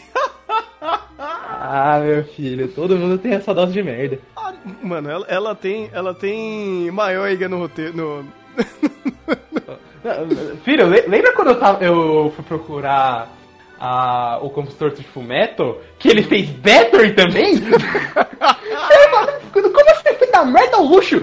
[1.19, 4.19] ah, meu filho, todo mundo tem essa dose de merda.
[4.37, 4.53] Ah,
[4.83, 5.91] mano, ela, ela tem.
[5.93, 7.97] Ela tem maior no roteiro.
[7.97, 8.25] No...
[10.65, 13.33] filho, lembra quando eu, tava, eu fui procurar
[13.81, 17.55] a, o compositor de Fumeto, que ele fez Battery também?
[19.53, 21.21] Como assim fez da merda ao luxo?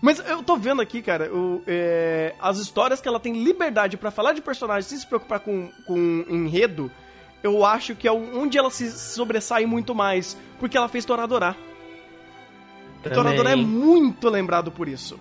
[0.00, 4.10] Mas eu tô vendo aqui, cara, o, é, as histórias que ela tem liberdade para
[4.10, 6.90] falar de personagens sem se preocupar com, com enredo,
[7.42, 10.36] eu acho que é onde ela se sobressai muito mais.
[10.58, 11.54] Porque ela fez Toradorá.
[13.02, 15.18] Toradorá é muito lembrado por isso.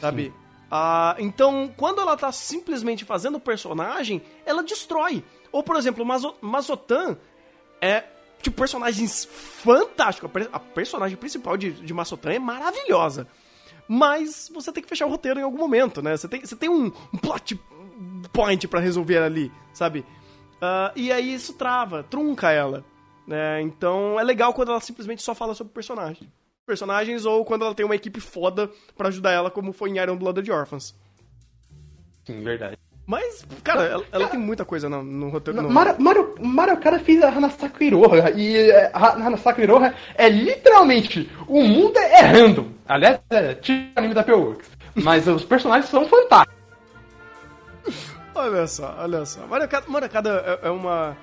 [0.00, 0.32] Sabe?
[0.70, 5.24] Ah, então, quando ela tá simplesmente fazendo personagem, ela destrói.
[5.52, 7.16] Ou, por exemplo, Mazo Mazotan
[7.80, 8.04] é,
[8.42, 10.30] tipo, personagens fantásticos.
[10.52, 13.28] A personagem principal de, de Mazotan é maravilhosa.
[13.88, 16.16] Mas você tem que fechar o roteiro em algum momento, né?
[16.16, 17.60] Você tem, você tem um, um plot
[18.32, 20.00] point para resolver ali, sabe?
[20.00, 22.84] Uh, e aí isso trava, trunca ela.
[23.26, 23.60] Né?
[23.62, 26.30] Então é legal quando ela simplesmente só fala sobre personagem
[26.66, 30.16] personagens ou quando ela tem uma equipe foda para ajudar ela, como foi em Iron
[30.16, 30.94] Blooded Orphans.
[32.24, 32.78] Sim, verdade.
[33.06, 35.60] Mas, cara, ela, ela tem muita coisa no, no roteiro.
[35.60, 35.70] No...
[35.70, 41.30] Mario, Mario, Mario Kart fez a Hanasaku Iroha, e é, a Hanasaku Iroha é literalmente
[41.46, 42.68] o mundo é random.
[42.88, 44.70] Aliás, é tipo anime da P-Works.
[44.94, 46.54] Mas os personagens são fantásticos.
[48.34, 49.46] Olha só, olha só.
[49.46, 51.16] Mario Kart, Mario Kart é, é, uma,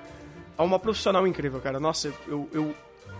[0.56, 1.78] é uma profissional incrível, cara.
[1.78, 2.74] Nossa, eu, eu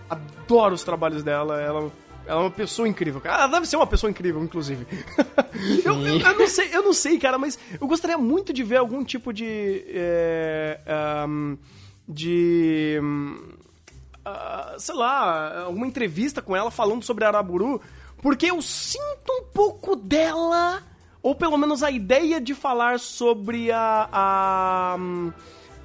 [0.09, 1.61] adoro os trabalhos dela.
[1.61, 1.91] Ela
[2.25, 3.21] ela é uma pessoa incrível.
[3.23, 4.87] Ela deve ser uma pessoa incrível, inclusive.
[5.83, 8.77] eu, eu, eu, não sei, eu não sei, cara, mas eu gostaria muito de ver
[8.77, 9.83] algum tipo de.
[9.87, 10.79] É,
[11.27, 11.57] um,
[12.07, 12.99] de.
[14.25, 17.81] Uh, sei lá, alguma entrevista com ela falando sobre Araburu,
[18.21, 20.81] porque eu sinto um pouco dela,
[21.21, 24.07] ou pelo menos a ideia de falar sobre a.
[24.11, 24.97] a,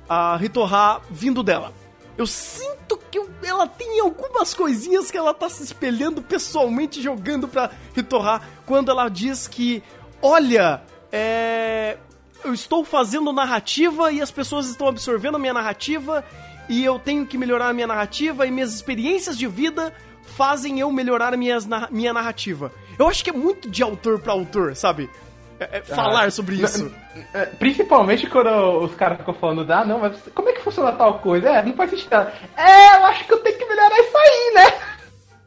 [0.08, 1.72] a Ritoha vindo dela.
[2.18, 7.70] Eu sinto que ela tem algumas coisinhas que ela tá se espelhando pessoalmente jogando pra
[7.94, 9.84] Ritorrar quando ela diz que,
[10.20, 11.96] olha, é.
[12.44, 16.24] eu estou fazendo narrativa e as pessoas estão absorvendo a minha narrativa
[16.68, 19.94] e eu tenho que melhorar a minha narrativa e minhas experiências de vida
[20.36, 22.72] fazem eu melhorar a minha narrativa.
[22.98, 25.08] Eu acho que é muito de autor para autor, sabe?
[25.60, 26.90] É, é falar ah, sobre isso.
[27.34, 31.18] É, principalmente quando os caras ficam falando, ah, não, mas como é que funciona tal
[31.18, 31.48] coisa?
[31.48, 32.14] É, não faz sentido.
[32.56, 34.80] É, eu acho que eu tenho que melhorar isso aí, né?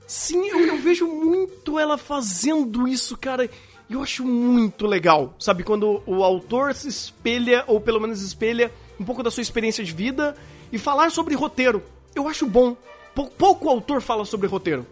[0.05, 3.49] Sim, eu, eu vejo muito ela fazendo isso, cara.
[3.89, 5.63] E eu acho muito legal, sabe?
[5.63, 9.93] Quando o autor se espelha, ou pelo menos espelha, um pouco da sua experiência de
[9.93, 10.35] vida
[10.71, 11.83] e falar sobre roteiro.
[12.15, 12.75] Eu acho bom.
[13.15, 14.85] Pouco, pouco autor fala sobre roteiro.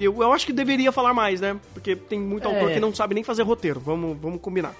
[0.00, 1.60] Eu, eu acho que deveria falar mais, né?
[1.74, 2.50] Porque tem muito é.
[2.50, 3.78] autor que não sabe nem fazer roteiro.
[3.78, 4.74] Vamos, vamos combinar.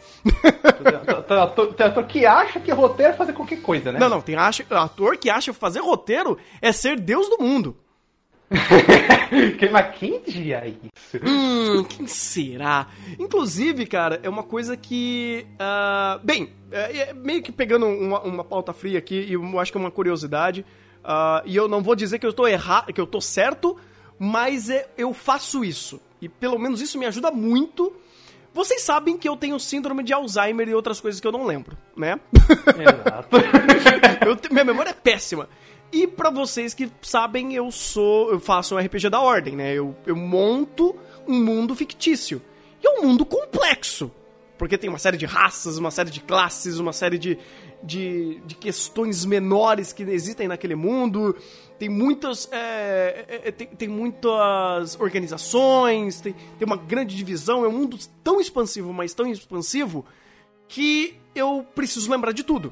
[1.77, 3.99] tem ator que acha que roteiro é fazer qualquer coisa, né?
[3.99, 4.23] Não, não.
[4.23, 7.77] Tem acha, ator que acha que fazer roteiro é ser Deus do mundo.
[9.71, 11.25] Mas quem diria isso?
[11.25, 12.89] Hum, quem será?
[13.19, 15.47] Inclusive, cara, é uma coisa que.
[15.55, 19.71] Uh, bem, é, é, meio que pegando uma, uma, pauta fria aqui, e eu acho
[19.71, 20.65] que é uma curiosidade.
[21.05, 23.77] Uh, e eu não vou dizer que eu tô errado, que eu tô certo,
[24.23, 25.99] mas é, eu faço isso.
[26.21, 27.91] E pelo menos isso me ajuda muito.
[28.53, 31.75] Vocês sabem que eu tenho síndrome de Alzheimer e outras coisas que eu não lembro,
[31.97, 32.21] né?
[32.37, 33.37] Exato.
[34.27, 35.49] eu, minha memória é péssima.
[35.91, 38.31] E para vocês que sabem, eu sou.
[38.31, 39.73] Eu faço um RPG da Ordem, né?
[39.73, 40.95] Eu, eu monto
[41.27, 42.43] um mundo fictício.
[42.83, 44.11] E é um mundo complexo.
[44.59, 47.39] Porque tem uma série de raças, uma série de classes, uma série de,
[47.83, 51.35] de, de questões menores que existem naquele mundo.
[51.81, 52.47] Tem muitas.
[52.53, 57.65] É, é, é tem, tem, muitas organizações, tem, tem uma grande divisão.
[57.65, 60.05] É um mundo tão expansivo, mas tão expansivo,
[60.69, 62.71] que eu preciso lembrar de tudo.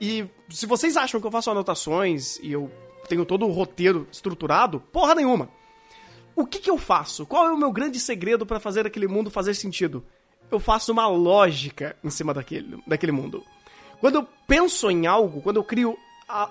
[0.00, 2.70] E se vocês acham que eu faço anotações e eu
[3.08, 5.48] tenho todo o roteiro estruturado, porra nenhuma.
[6.36, 7.26] O que, que eu faço?
[7.26, 10.06] Qual é o meu grande segredo para fazer aquele mundo fazer sentido?
[10.52, 13.44] Eu faço uma lógica em cima daquele, daquele mundo.
[13.98, 15.98] Quando eu penso em algo, quando eu crio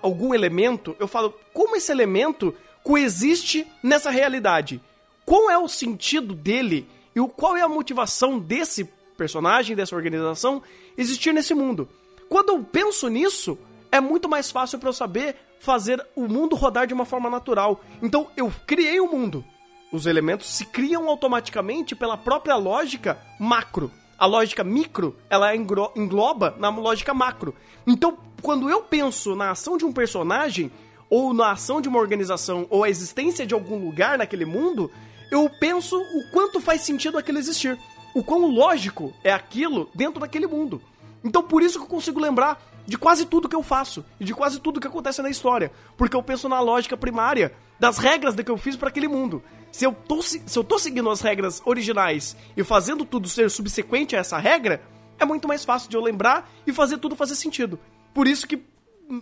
[0.02, 2.54] algum elemento, eu falo como esse elemento
[2.84, 4.82] coexiste nessa realidade.
[5.26, 8.86] Qual é o sentido dele e qual é a motivação desse
[9.18, 10.62] personagem, dessa organização
[10.98, 11.88] existir nesse mundo?
[12.28, 13.58] Quando eu penso nisso,
[13.92, 17.82] é muito mais fácil para eu saber fazer o mundo rodar de uma forma natural.
[18.02, 19.44] Então eu criei o um mundo.
[19.92, 23.92] Os elementos se criam automaticamente pela própria lógica macro.
[24.20, 27.56] A lógica micro, ela engloba na lógica macro.
[27.88, 30.70] Então, quando eu penso na ação de um personagem,
[31.10, 34.92] ou na ação de uma organização, ou a existência de algum lugar naquele mundo,
[35.32, 37.80] eu penso o quanto faz sentido aquilo existir.
[38.14, 40.82] O quão lógico é aquilo dentro daquele mundo.
[41.24, 44.34] Então por isso que eu consigo lembrar de quase tudo que eu faço e de
[44.34, 48.50] quase tudo que acontece na história, porque eu penso na lógica primária das regras que
[48.50, 49.44] eu fiz para aquele mundo.
[49.72, 54.16] Se eu, tô, se eu tô seguindo as regras originais e fazendo tudo ser subsequente
[54.16, 54.82] a essa regra,
[55.20, 57.80] é muito mais fácil de eu lembrar e fazer tudo fazer sentido.
[58.14, 58.60] Por isso que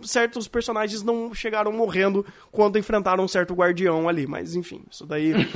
[0.02, 5.32] certos personagens não chegaram morrendo quando enfrentaram um certo guardião ali, mas enfim, isso daí.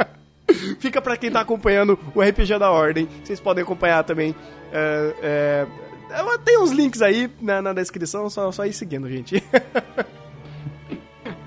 [0.78, 3.08] Fica para quem tá acompanhando o RPG da Ordem.
[3.22, 4.34] Vocês podem acompanhar também.
[4.72, 9.42] É, é, tem uns links aí na, na descrição, só, só ir seguindo, gente.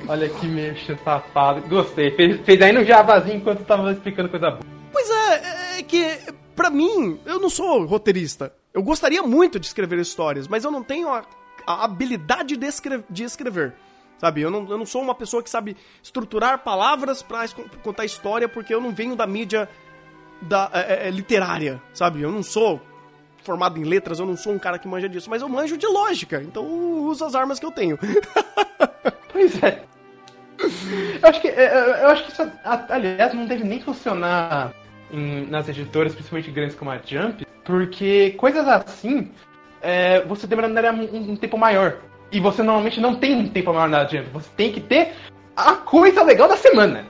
[0.07, 1.61] Olha que mexa safado.
[1.69, 2.11] Gostei.
[2.15, 4.63] Fez, fez aí no javazinho enquanto tava explicando coisa boa.
[4.91, 6.17] Pois é, é que,
[6.55, 8.51] pra mim, eu não sou roteirista.
[8.73, 11.23] Eu gostaria muito de escrever histórias, mas eu não tenho a,
[11.65, 13.75] a habilidade de, escrever, de escrever.
[14.19, 17.47] Sabe, eu não, eu não sou uma pessoa que sabe estruturar palavras para
[17.81, 19.69] contar história, porque eu não venho da mídia
[20.41, 22.21] da, é, é, é, literária, sabe?
[22.21, 22.81] Eu não sou
[23.43, 25.87] formado em letras, eu não sou um cara que manja disso, mas eu manjo de
[25.87, 27.97] lógica, então eu uso as armas que eu tenho.
[29.31, 29.83] pois é.
[31.21, 32.51] Eu acho que, é, é, eu acho que isso,
[32.89, 34.73] aliás, não deve nem funcionar
[35.09, 39.31] em, nas editoras, principalmente grandes como a Jump, porque coisas assim
[39.81, 42.08] é, você demoraria um, um tempo maior.
[42.31, 44.29] E você normalmente não tem tempo maior na adiante.
[44.29, 45.13] Você tem que ter
[45.55, 47.05] a coisa legal da semana.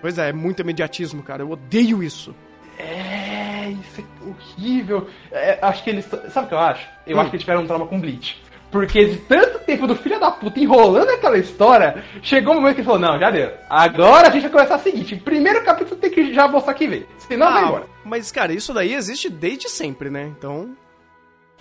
[0.00, 1.42] Pois é, é muito imediatismo, cara.
[1.42, 2.34] Eu odeio isso.
[2.78, 5.08] É, isso é horrível.
[5.30, 6.04] É, acho que eles.
[6.30, 6.88] Sabe o que eu acho?
[7.06, 7.20] Eu hum.
[7.20, 8.42] acho que eles tiveram um trauma com Bleach.
[8.72, 12.80] Porque de tanto tempo do filho da puta enrolando aquela história, chegou um momento que
[12.80, 13.52] ele falou: Não, já deu.
[13.68, 17.06] Agora a gente vai começar o seguinte: primeiro capítulo tem que já mostrar que vem.
[17.18, 17.86] Senão ah, vai embora.
[18.02, 20.24] Mas, cara, isso daí existe desde sempre, né?
[20.24, 20.74] Então.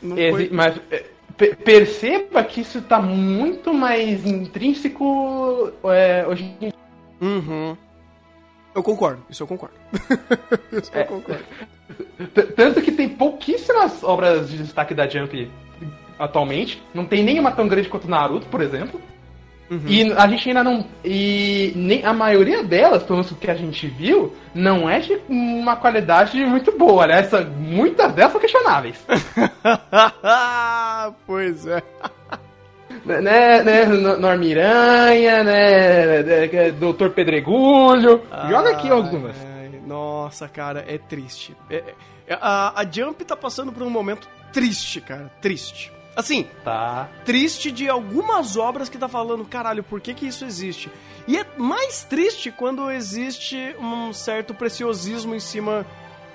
[0.02, 0.50] Exi foi...
[0.52, 1.06] Mas é,
[1.48, 6.74] perceba que isso tá muito mais intrínseco é, hoje em dia.
[7.22, 7.78] Uhum.
[8.74, 9.76] Eu concordo, isso eu concordo.
[10.72, 11.44] isso é, eu concordo.
[12.56, 15.52] Tanto que tem pouquíssimas obras de destaque da Jump
[16.18, 16.82] atualmente.
[16.94, 19.02] Não tem nenhuma tão grande quanto Naruto, por exemplo.
[19.72, 19.88] Uhum.
[19.88, 20.86] E a gente ainda não.
[21.04, 25.78] E nem a maioria delas, pelo menos que a gente viu, não é de uma
[25.78, 27.04] qualidade muito boa.
[27.04, 29.08] Aliás, muitas delas são questionáveis.
[31.26, 31.82] pois é.
[33.06, 38.24] Né, né, né Normiranha, né, né, né, Doutor Pedregulho.
[38.50, 39.38] Joga aqui algumas.
[39.88, 41.56] nossa, cara, é triste.
[41.70, 41.82] É,
[42.28, 45.94] é, a, a Jump tá passando por um momento triste, cara, triste.
[46.16, 47.10] Assim, tá.
[47.24, 50.92] triste de algumas obras que tá falando, caralho, por que que isso existe?
[51.28, 55.86] E é mais triste quando existe um certo preciosismo em cima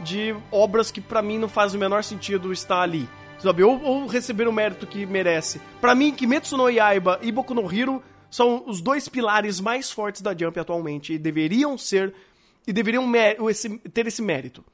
[0.00, 3.08] de obras que para mim não faz o menor sentido estar ali.
[3.38, 3.62] Sabe?
[3.62, 5.60] Ou, ou receber o mérito que merece.
[5.80, 10.22] para mim, Kimetsu no Yaiba e Boku no Hero são os dois pilares mais fortes
[10.22, 12.14] da Jump atualmente e deveriam ser
[12.66, 13.04] e deveriam
[13.92, 14.64] ter esse mérito.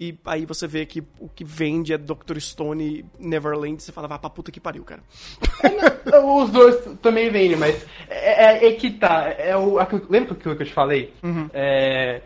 [0.00, 2.38] E aí você vê que o que vende é Dr.
[2.40, 5.02] Stone Neverland, você fala, vá pra puta que pariu, cara.
[6.12, 9.32] É, os dois também vendem, mas é, é, é, que tá.
[9.38, 9.76] É o,
[10.10, 11.14] lembra aquilo que eu te falei?
[11.22, 11.48] Uhum.
[11.52, 12.20] É,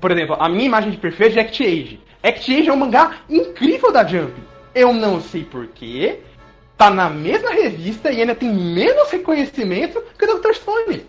[0.00, 2.00] por exemplo, a minha imagem de perfeito é Act Age.
[2.22, 4.32] Act Age é um mangá incrível da Jump.
[4.74, 6.20] Eu não sei porquê.
[6.76, 10.54] Tá na mesma revista e ainda tem menos reconhecimento que o Dr.
[10.54, 11.06] Stone.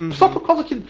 [0.00, 0.12] Uhum.
[0.12, 0.82] Só por causa que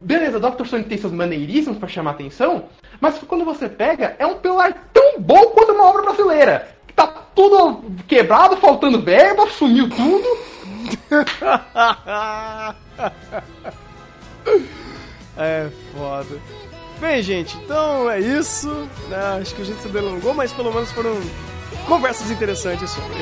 [0.00, 0.64] Beleza, Dr.
[0.64, 2.64] Stone tem seus maneirismos para chamar atenção,
[2.98, 6.74] mas quando você pega, é um pilar tão bom quanto uma obra brasileira.
[6.96, 10.24] Tá tudo quebrado, faltando verba, sumiu tudo.
[15.36, 16.40] é foda.
[16.98, 18.68] Bem, gente, então é isso.
[19.08, 19.38] Né?
[19.40, 21.18] Acho que a gente se delongou, mas pelo menos foram
[21.86, 23.18] conversas interessantes sobre.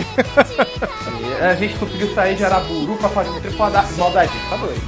[1.41, 4.33] a gente conseguiu sair de Araburu pra fazer uma temporada maldade.
[4.49, 4.81] Tá doido.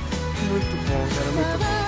[0.48, 1.79] Muito bom, cara, muito bom.